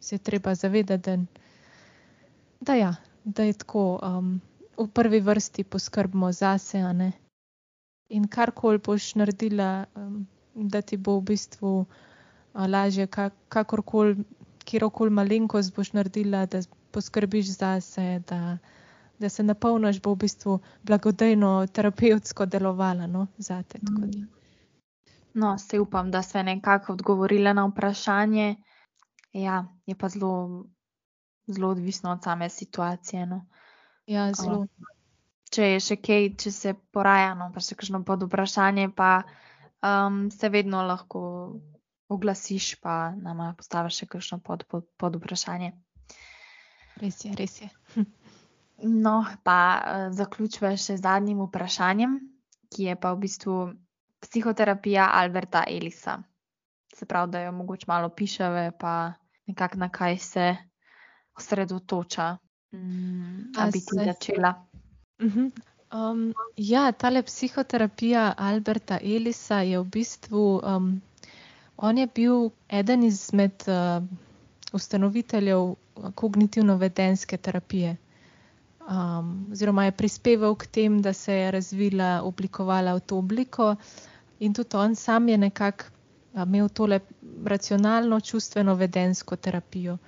[0.00, 1.24] se je treba zavedati, da,
[2.60, 4.40] da, ja, da je tako, um,
[4.76, 6.82] v prvi vrsti poskrbimo zase.
[8.08, 11.86] In karkoli boš naredila, um, da ti bo v bistvu
[12.54, 14.16] lažje, kak, kakorkoli,
[14.72, 16.62] kjerkoli malenkost boš naredila, da
[16.92, 18.58] poskrbiš zase, da,
[19.20, 23.80] da se napolniš, bo v bistvu blagodejno, terapevtsko delovala no, za te.
[23.82, 24.24] Mm.
[25.34, 28.56] No, se upam, da se nekako odgovorila na vprašanje.
[29.32, 30.64] Ja, je pa zelo,
[31.46, 33.26] zelo odvisno od same situacije.
[33.26, 33.44] No.
[34.06, 34.66] Ja, zelo.
[35.52, 39.18] Če je še kaj, če se poraja, no, pa še kakšno pod vprašanje, pa
[39.84, 41.20] um, se vedno lahko
[42.12, 45.72] oglasiš, pa nam postaviš še kakšno pod, pod, pod vprašanje.
[47.02, 47.70] Res je, res je.
[48.82, 52.16] No, pa uh, zaključujem še z zadnjim vprašanjem,
[52.72, 53.56] ki je pa v bistvu
[54.22, 56.16] psihoterapija Alberta Elisa.
[56.90, 59.12] Se pravi, da jo mogoče malo piševe, pa
[59.46, 60.46] nekako na kaj se
[61.38, 62.36] osredotoča,
[62.74, 64.54] mm, da bi ti začela.
[65.22, 65.50] Uh -huh.
[65.92, 71.00] um, ja, tale psihoterapija Alberta Elisa je v bistvu, um,
[71.76, 74.04] on je bil eden izmed uh,
[74.72, 75.74] ustanoviteljev
[76.14, 77.96] kognitivno-vedenske terapije.
[78.82, 83.76] Um, oziroma je prispeval k tem, da se je razvila, oblikovala v to obliko,
[84.40, 85.84] in tudi on sam je nekako
[86.34, 87.00] imel tole
[87.44, 89.98] racionalno, čustveno, vedensko terapijo.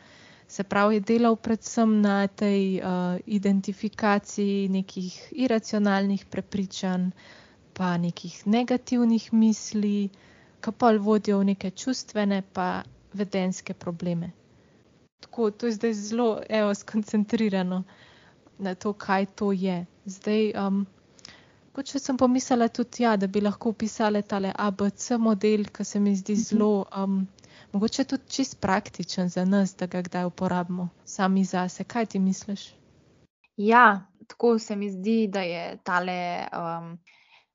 [0.49, 7.11] Se pravi, je delal predvsem na tej uh, identifikaciji nekih iracionalnih prepričanj,
[7.73, 10.09] pa nekih negativnih misli,
[10.65, 12.71] ki pa vodijo v neke čustvene, pa
[13.13, 14.33] vedenske probleme
[15.25, 17.83] tako, to je zdaj zelo evo, skoncentrirano
[18.59, 19.87] na to, kaj to je.
[20.05, 20.85] Zdaj, um,
[21.73, 26.01] kot če sem pomislila tudi, ja, da bi lahko upisali tale ABC model, ki se
[26.01, 26.43] mi zdi mhm.
[26.43, 27.27] zelo, um,
[27.73, 31.85] mogoče tudi čist praktičen za nas, da ga kdaj uporabimo sami zase.
[31.85, 32.75] Kaj ti misliš?
[33.57, 36.47] Ja, tako se mi zdi, da je tale.
[36.53, 36.99] Um,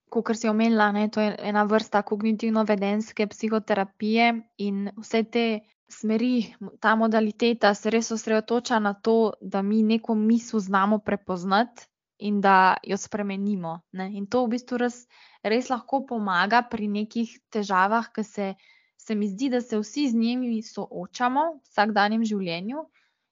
[0.10, 5.44] Kot si omenila, ne, to je ena vrsta kognitivno-vedenske psihoterapije, in vse te
[5.90, 11.88] smeri, ta modaliteta se res osredotoča na to, da mi neko misel znamo prepoznati
[12.20, 13.80] in da jo spremenimo.
[13.92, 14.10] Ne?
[14.14, 15.04] In to v bistvu res,
[15.44, 18.54] res lahko pomaga pri nekih težavah, ki se,
[18.98, 22.86] se mi zdi, da se vsi z njimi soočamo v vsakdanjem življenju.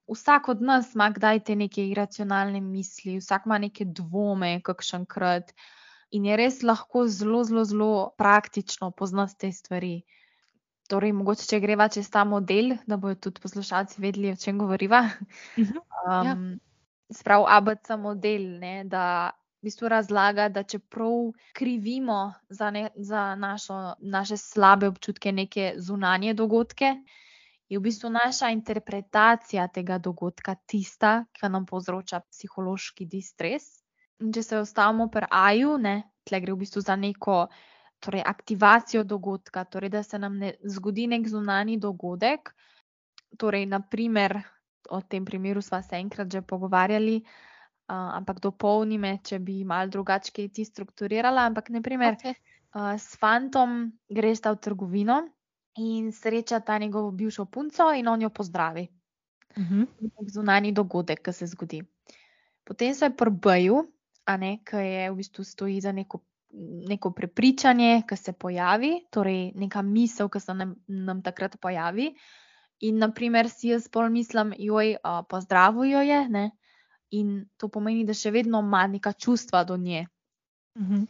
[0.08, 5.52] Vsak od nas ima kdaj te neke iracionalne misli, vsak ima neke dvome, kakšen krat.
[6.12, 9.96] In je res lahko zelo, zelo, zelo praktično poznati te stvari.
[10.88, 15.04] Torej, mogoče, če greva čez ta model, da bodo tudi poslušalci vedeli, o čem govoriva.
[15.58, 15.84] Mhm.
[16.08, 16.22] Ja.
[16.34, 16.48] Um,
[17.12, 19.32] Sprav ABC model, ne, da
[19.62, 26.34] v bistvu razlaga, da čeprav krivimo za, ne, za našo, naše slabe občutke, neke zunanje
[26.34, 26.94] dogodke,
[27.70, 33.87] je v bistvu naša interpretacija tega dogodka tista, ki nam povzroča psihološki distres.
[34.18, 35.78] Če se ostavimo pri aju,
[36.26, 37.48] tle gre v bistvu za neko
[38.00, 42.54] torej aktivacijo dogodka, torej da se nam ne zgodi nek zunani dogodek.
[43.38, 44.38] Torej, naprimer,
[44.90, 49.90] o tem primeru smo se enkrat že pogovarjali, uh, ampak dopolni me, če bi mal
[49.90, 51.46] drugače ti strukturirala.
[51.46, 52.34] Ampak, naprimer, okay.
[52.74, 55.22] uh, s fantom greš ta v trgovino
[55.78, 58.88] in sreča ta njegovo bivšo punco in on jo pozdravi.
[59.58, 59.88] Uh -huh.
[60.02, 61.84] Nek zunani dogodek, ki se zgodi.
[62.64, 63.97] Potem se prbaju, a
[64.36, 66.20] ne, ki je v bistvu stoji za neko
[66.88, 72.14] neko prepričanje, ki se pojavi, torej neka misel, ki se nam, nam takrat pojavi.
[72.88, 76.52] In, naprimer, si jaz pol mislim, joj, uh, pozdravujo je, ne?
[77.12, 80.08] in to pomeni, da še vedno ima neka čustva do nje.
[80.76, 80.96] Uh mhm.
[80.96, 81.08] -huh.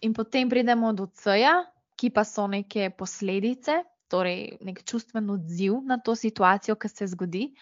[0.00, 1.64] In potem pridemo do C-ja,
[1.96, 7.54] ki pa so neke posledice, torej nek čustven odziv na to situacijo, ki se zgodi.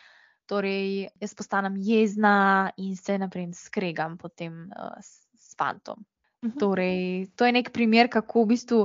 [0.46, 6.04] Torej, jaz postanem jezna in se naprej skregam potem uh, s, s fantom.
[6.44, 6.58] Mhm.
[6.60, 8.80] Torej, to je nek primer, kako v bistvu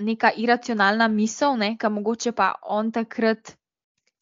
[0.00, 3.52] neka iracionalna misel, ne, ki mogoče pa on takrat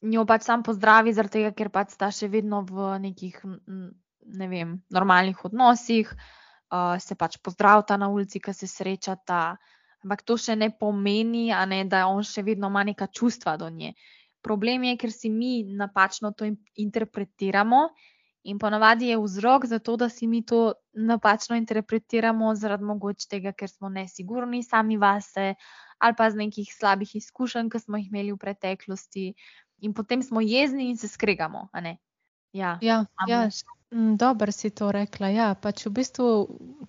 [0.02, 3.38] njo pač sam pozdravi, zaradi tega, ker pač sta še vedno v nekih,
[4.38, 9.56] ne vem, normalnih odnosih, uh, se pač pozdravita na ulici, ki se srečata.
[10.04, 13.94] Ampak to še ne pomeni, ne, da on še vedno ima neka čustva do nje.
[14.42, 17.88] Problem je, ker si mi napačno to interpretiramo
[18.48, 23.52] In ponavadi je vzrok za to, da si mi to napačno interpretiramo, zaradi mogoče tega,
[23.52, 25.54] ker smo nesigurni sami vase
[25.98, 29.32] ali pa z nekih slabih izkušenj, ki smo jih imeli v preteklosti,
[29.82, 31.68] in potem smo jezni in se skregamo.
[32.52, 33.48] Ja, ja, ja
[33.90, 35.28] mm, dobro si to rekla.
[35.28, 36.28] Ja, pač v bistvu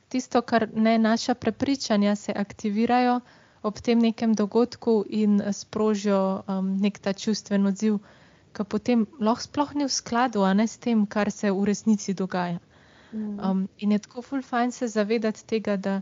[0.07, 3.19] tisto, kar ne naša prepričanja, se aktivirajo
[3.63, 7.99] ob tem nekem dogodku in sprožijo um, nek ta čustven odziv,
[8.55, 12.59] ki potem lahko sploh ni v skladu ne, s tem, kar se v resnici dogaja.
[13.11, 13.39] Mm.
[13.39, 16.01] Um, in je tako ful fajn se zavedati tega, da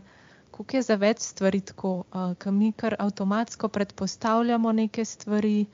[0.50, 5.66] kako je za več stvari tako, uh, ki mi kar avtomatsko predpostavljamo neke stvari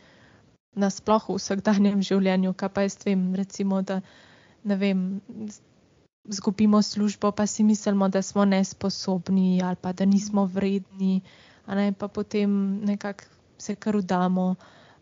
[0.74, 4.01] nasploh v vsakdanjem življenju, kaj pa jaz vem, recimo, da
[4.64, 5.07] ne vem.
[6.24, 11.18] Zgubimo službo, pa si mislimo, da smo nesposobni, ali pa da nismo vredni,
[11.67, 13.25] ne, pa potem nekako
[13.59, 14.55] se kar udamo,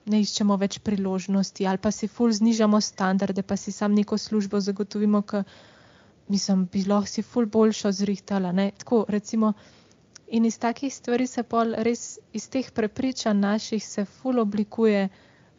[0.06, 4.60] ne iščemo več priložnosti, ali pa si ful znižamo standarde, pa si sam neko službo
[4.60, 5.42] zagotovimo, ki
[6.28, 8.52] mislim, bi lahko si ful boljšo zrihtala.
[8.52, 8.70] Ne?
[8.78, 9.52] Tako, recimo,
[10.28, 15.08] in iz takih stvari se pol res, iz teh prepričanj naših se ful oblikuje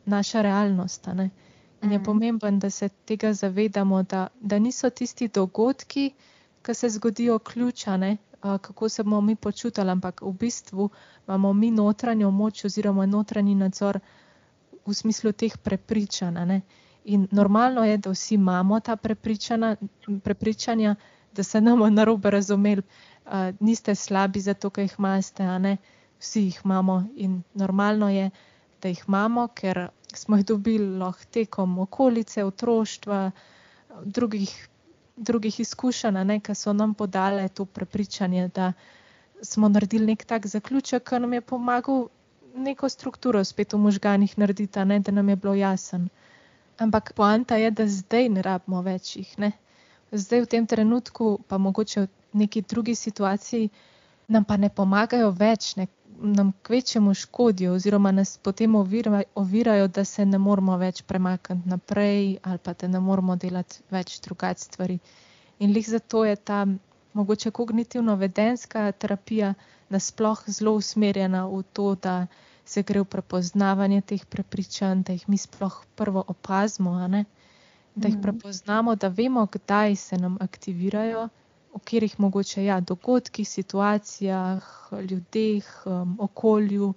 [0.05, 1.07] naša realnost.
[1.07, 2.03] In je mhm.
[2.05, 6.13] pomemben, da se tega zavedamo, da, da niso tisti dogodki,
[6.63, 10.89] ki se zgodijo ključane, kako se bomo mi počutili, ampak v bistvu
[11.27, 13.99] imamo mi notranjo moč oziroma notranji nadzor
[14.85, 16.59] v smislu teh prepričanj.
[17.05, 18.95] In normalno je, da vsi imamo ta
[20.23, 20.95] prepričanja,
[21.33, 22.81] da se nam na robe razumeli,
[23.25, 25.77] uh, niste slabi zato, ker jih imate, a ne
[26.19, 27.03] vsi jih imamo.
[27.15, 28.29] In normalno je,
[28.81, 33.31] da jih imamo, ker smo jih dobili lahko tekom okolice, otroštva,
[34.05, 34.69] drugih,
[35.15, 38.73] drugih izkušenj, ki so nam podale to prepričanje, da
[39.41, 42.07] smo naredili nek tak zaključek, ki nam je pomagal
[42.55, 46.07] neko strukturo spet v možganih narediti, ne, da nam je bilo jasno.
[46.77, 49.37] Ampak poanta je, da zdaj ne rabimo več jih.
[49.37, 49.51] Ne?
[50.11, 53.69] Zdaj v tem trenutku, pa mogoče v neki drugi situaciji,
[54.27, 55.87] nam pa ne pomagajo več, ne?
[56.23, 62.37] Nam kvečemu škodijo, oziroma nas potem ovirajo, ovirajo, da se ne moramo več premakniti naprej,
[62.43, 64.99] ali pa da ne moramo delati več drugačnih stvari.
[65.59, 66.65] In lih zato je ta
[67.13, 69.53] mogoče kognitivno-vedenska terapija
[69.89, 72.27] nasplošno zelo usmerjena v to, da
[72.65, 76.95] se gre v prepoznavanje teh prepričanj, da jih mi sploh prvo opazimo,
[77.95, 78.21] da jih mhm.
[78.21, 81.29] prepoznamo, da vemo, kdaj se nam aktivirajo,
[81.73, 84.63] v katerih mogoče ja, dogodkih, situacijah,
[85.09, 86.93] ljudeh, um, okolju,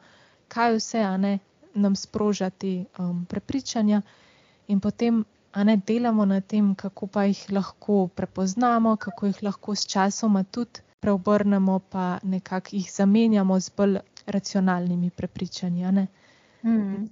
[0.48, 1.38] kaj vse ne,
[1.74, 4.02] nam sproža te um, prepričanja,
[4.68, 5.24] in potem
[5.64, 10.80] ne, delamo na tem, kako pa jih lahko prepoznamo, kako jih lahko s časoma tudi
[11.00, 15.84] preobrnemo, pa nekako jih zamenjamo z bolj racionalnimi prepričanji.
[16.64, 17.06] Mm.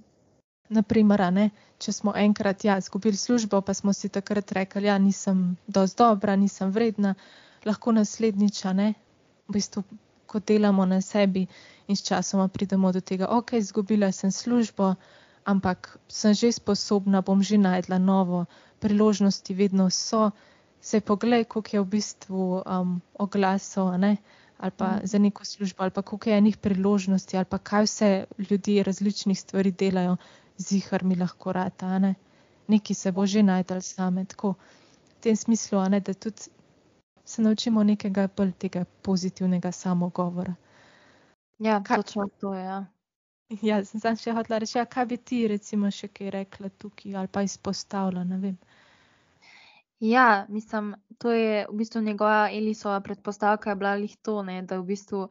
[0.69, 4.97] Naprimer, ne, če smo enkrat ja, izgubili službo, pa smo si takrat rekli, da ja,
[4.97, 7.13] nisem dovolj dobra, nisem vredna,
[7.65, 8.93] lahko naslednjič, ne,
[9.47, 9.83] v bistvu,
[10.25, 11.45] ko delamo na sebi
[11.87, 14.95] in sčasoma pridemo do tega, ok, izgubila sem službo,
[15.45, 18.45] ampak sem že sposobna, bom že najdla novo,
[18.79, 20.31] priložnosti vedno so.
[20.81, 25.01] Se poglej, koliko je v bistvu um, oglasov, ali pa mm.
[25.03, 29.39] za neko službo, ali pa koliko je enih priložnosti, ali pa kaj vse ljudje različnih
[29.39, 30.17] stvari delajo,
[30.57, 32.15] zihar mi lahko rata, ne?
[32.67, 34.25] neki se bo že najdel same.
[34.25, 36.49] Tako v tem smislu, ne, da tudi
[37.25, 40.55] se naučimo nekega bolj tega pozitivnega samogovora.
[41.59, 42.63] Ja, kaj, točno to je.
[42.63, 42.85] Ja.
[43.61, 47.29] Ja, sem še hotela reči, ja, kaj bi ti recimo še kaj rekla tukaj ali
[47.31, 48.55] pa izpostavila, ne vem.
[50.01, 54.79] Ja, mislim, to je v bistvu njegova Elisova predpostavka, je bila lih to, ne, da
[54.81, 55.27] v bistvu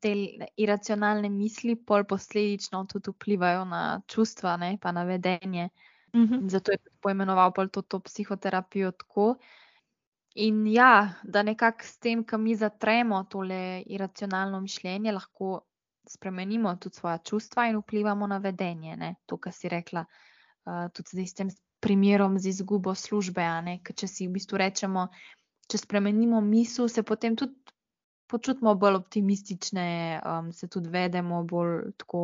[0.00, 0.14] te
[0.56, 5.68] iracionalne misli pol posledično tudi vplivajo na čustva, ne, pa na vedenje.
[6.14, 6.48] Mm -hmm.
[6.48, 9.34] Zato je poimenoval pol to, to psihoterapijo tako.
[10.38, 15.60] In ja, da nekako s tem, ko mi zatremo tole iracionalno mišljenje, lahko
[16.08, 18.96] spremenimo tudi svoje čustva in vplivamo na vedenje.
[18.96, 19.14] Ne?
[19.26, 23.44] To, kar si rekla, uh, tudi s tem primerom z izgubo službe.
[23.82, 25.08] Ker če si v bistvu rečemo,
[25.68, 27.58] če spremenimo misel, se potem tudi
[28.28, 29.88] počutimo bolj optimistične,
[30.20, 32.22] um, se tudi vedemo bolj tako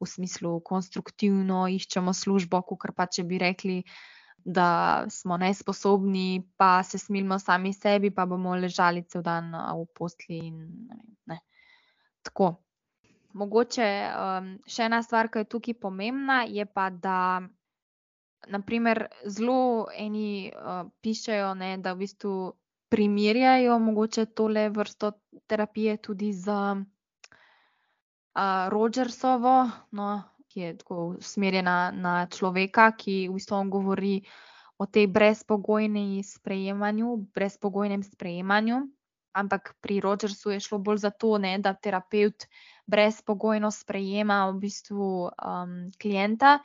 [0.00, 3.78] v smislu konstruktivno, iščemo službo, kot pa če bi rekli.
[4.44, 10.38] Da smo nesposobni, pa se smilimo sami sebi, pa bomo ležali cel dan v postli.
[10.48, 11.38] In, ne, ne.
[12.22, 12.56] Tako.
[13.32, 17.40] Mogoče um, še ena stvar, ki je tukaj pomembna, je pa, da
[18.52, 22.34] naprimer, zelo eni uh, pišejo, ne, da v bistvu
[22.92, 25.12] primerjajo mogoče tole vrsto
[25.48, 26.82] terapije tudi z uh,
[28.68, 30.22] Rogersovo, no,
[30.52, 34.20] ki je tako usmerjena na človeka, ki v bistvu govori
[34.76, 38.82] o tej brezpogojni sprejemanju, brezpogojnem sprejemanju.
[39.32, 42.44] Ampak pri Rogersu je šlo bolj za to, ne, da terapeut
[42.84, 46.58] brezpogojno sprejema v bistvu um, klienta,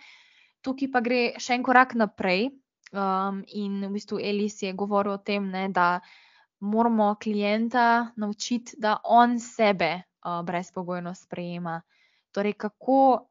[0.62, 2.50] tukaj pa gre še en korak naprej.
[2.92, 6.02] Um, in v bistvu Elis je govoril o tem, ne, da
[6.60, 11.82] moramo klienta naučiti, da on sebe uh, brezpogojno sprejema.
[12.36, 13.28] Torej, kako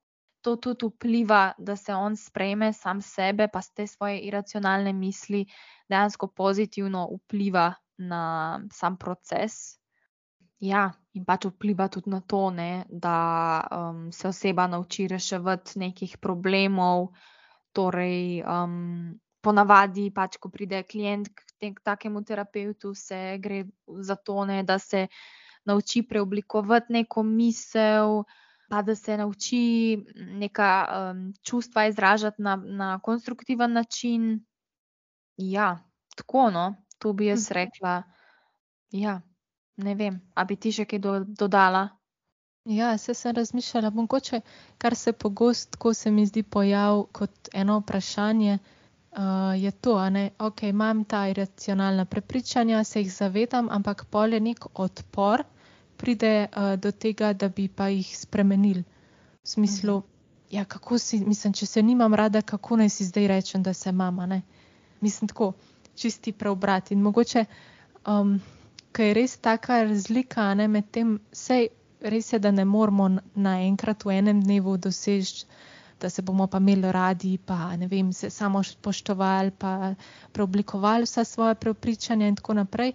[0.46, 5.44] to tudi vpliva, da se on sprejme sam sebe, pa te svoje iracionalne misli
[5.88, 9.78] dejansko pozitivno vpliva na sam proces.
[10.62, 13.16] Ja, in pač vpliva tudi na to, ne, da
[13.66, 17.10] um, se oseba nauči reševati nekih problemov.
[17.76, 23.66] Torej, um, ponavadi, pač, ko pride klient k, k takemu terapeutu, se gre
[24.00, 25.06] za to, ne, da se
[25.66, 28.22] nauči preoblikovati neko misel,
[28.68, 34.44] pa da se nauči neka um, čustva izražati na, na konstruktiven način.
[35.36, 35.78] Ja,
[36.16, 37.54] tako, no, to bi jaz mhm.
[37.54, 38.02] rekla.
[38.90, 39.20] Ja,
[39.76, 41.88] ne vem, a bi ti še kaj do, dodala?
[42.66, 44.40] Ja, se sem razmišljala, mogoče,
[44.78, 50.24] kar se pogosto, ko se mi zdi pojav kot eno vprašanje, uh, je to, da
[50.48, 55.44] okay, imam ta iracionalna prepričanja, se jih zavedam, ampak pol je nek odpor,
[55.96, 58.84] pride uh, do tega, da bi pa jih spremenili.
[59.42, 60.02] V smislu,
[60.50, 63.92] ja, kako si, mislim, če se nimam rada, kako naj si zdaj rečem, da se
[63.92, 64.42] mama, ne.
[65.00, 65.52] Mislim tako,
[65.96, 66.90] čisti preobrat.
[66.90, 67.44] In mogoče,
[68.06, 68.38] um,
[68.92, 71.68] ker je res taka razlika ne, med tem, sej
[72.00, 75.46] res je, da ne moramo naenkrat v enem dnevu doseči.
[75.96, 79.94] Da se bomo pa imeli radi, pa ne vem, se samo spoštovali, pa
[80.32, 82.92] preoblikovali vsa svoje prepričanja, in tako naprej.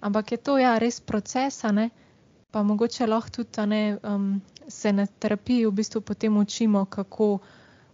[0.00, 1.90] Ampak je to ja res proces, ne?
[2.50, 7.38] Pa mogoče lahko tudi ne, um, se na terapiji v bistvu potem učimo, kako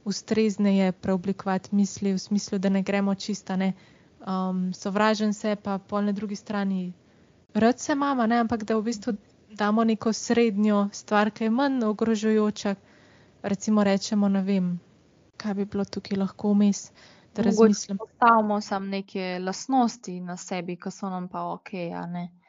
[0.04, 3.72] ustrezneje preoblikovati misli, v smislu, da ne gremo čista, ne
[4.26, 6.92] um, sovražen se, pa pol na drugi strani
[7.54, 9.12] rad se mama, ne, ampak da v bistvu
[9.50, 12.74] damo neko srednjo stvar, ki je manj ogrožujoča.
[13.42, 14.80] Recimo, rečemo, ne vem,
[15.36, 16.90] kaj bi bilo tukaj lahko vmes.
[17.34, 17.98] Da razmislimo.
[17.98, 21.70] Postavimo samo neke lastnosti na sebi, ki so nam pa ok.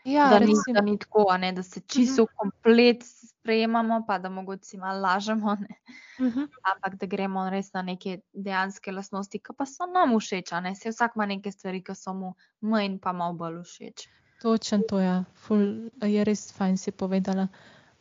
[0.07, 2.33] Ja, da, ni, da ni tako, ne, da se čisto uh mhm.
[2.33, 2.37] -huh.
[2.37, 5.51] komplet sprejemamo, pa da mogoče malo lažemo.
[5.53, 6.39] Uh mhm.
[6.39, 6.47] -huh.
[6.61, 10.51] Ampak da gremo res na neke dejanske lastnosti, ki pa so nam všeč.
[10.63, 10.75] Ne.
[10.75, 14.07] Se vsak ima neke stvari, ki so mu manj, pa malo bolj všeč.
[14.41, 15.23] Točen to ja.
[15.33, 17.47] Ful, je res fajn si povedala.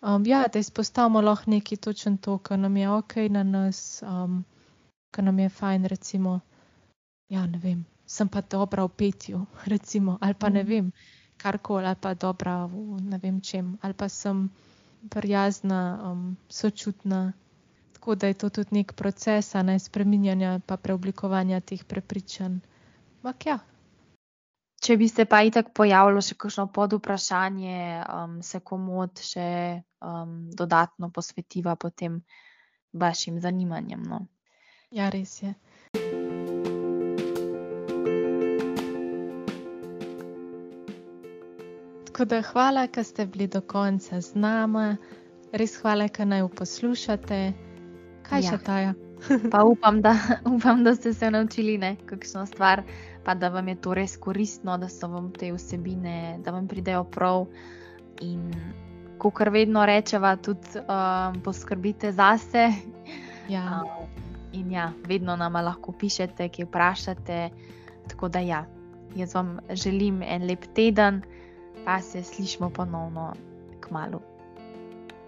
[0.02, 4.44] Um, ja, da izpostavimo lahko nekaj točen to, kar nam je ok na nas, um,
[5.10, 6.40] kar nam je fajn, recimo,
[7.28, 10.68] ja, ne vem, sem pa dobra v petju, recimo, ali pa ne mhm.
[10.68, 10.92] vem,
[11.46, 14.48] karkoli, ali pa dobra v ne vem čem, ali pa sem
[15.10, 17.32] prijazna, um, sočutna.
[17.92, 22.58] Tako da je to tudi nek proces, ne spreminjanja, pa preoblikovanja teh prepričanj.
[23.22, 23.58] Ampak ja.
[24.82, 29.46] Če bi se pa itak pojavilo še kakšno pod vprašanje, um, se komod še
[30.02, 32.20] um, dodatno posvetiva potem
[32.92, 34.02] vašim zanimanjem.
[34.02, 34.26] No?
[34.90, 35.54] Ja, res je.
[42.16, 44.96] Tako da hvala, da ste bili do konca z nami,
[45.52, 47.40] res hvala, da naj poslušate.
[48.24, 48.54] Kaj ja.
[48.54, 48.94] še taja?
[49.52, 50.14] pa upam da,
[50.48, 52.82] upam, da ste se naučili nekaj stvar,
[53.24, 57.04] pa da vam je to res koristno, da so vam te vsebine, da vam pridejo
[57.04, 57.50] prav.
[58.24, 58.48] In
[59.20, 62.70] ko kar vedno rečeva, tudi um, poskrbite zase.
[63.52, 63.84] Ja.
[63.84, 64.08] Um,
[64.56, 67.50] in ja, vedno nam lahko pišete, ki vprašate.
[68.08, 68.64] Tako da ja,
[69.14, 71.26] jaz vam želim en lep teden
[71.86, 73.32] pa se slišmo ponovno
[73.80, 74.20] k malu.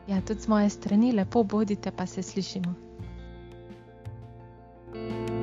[0.06, 2.74] Ja, tudi z moje strani, lepo bodite, pa se slišimo.
[4.90, 5.37] thank you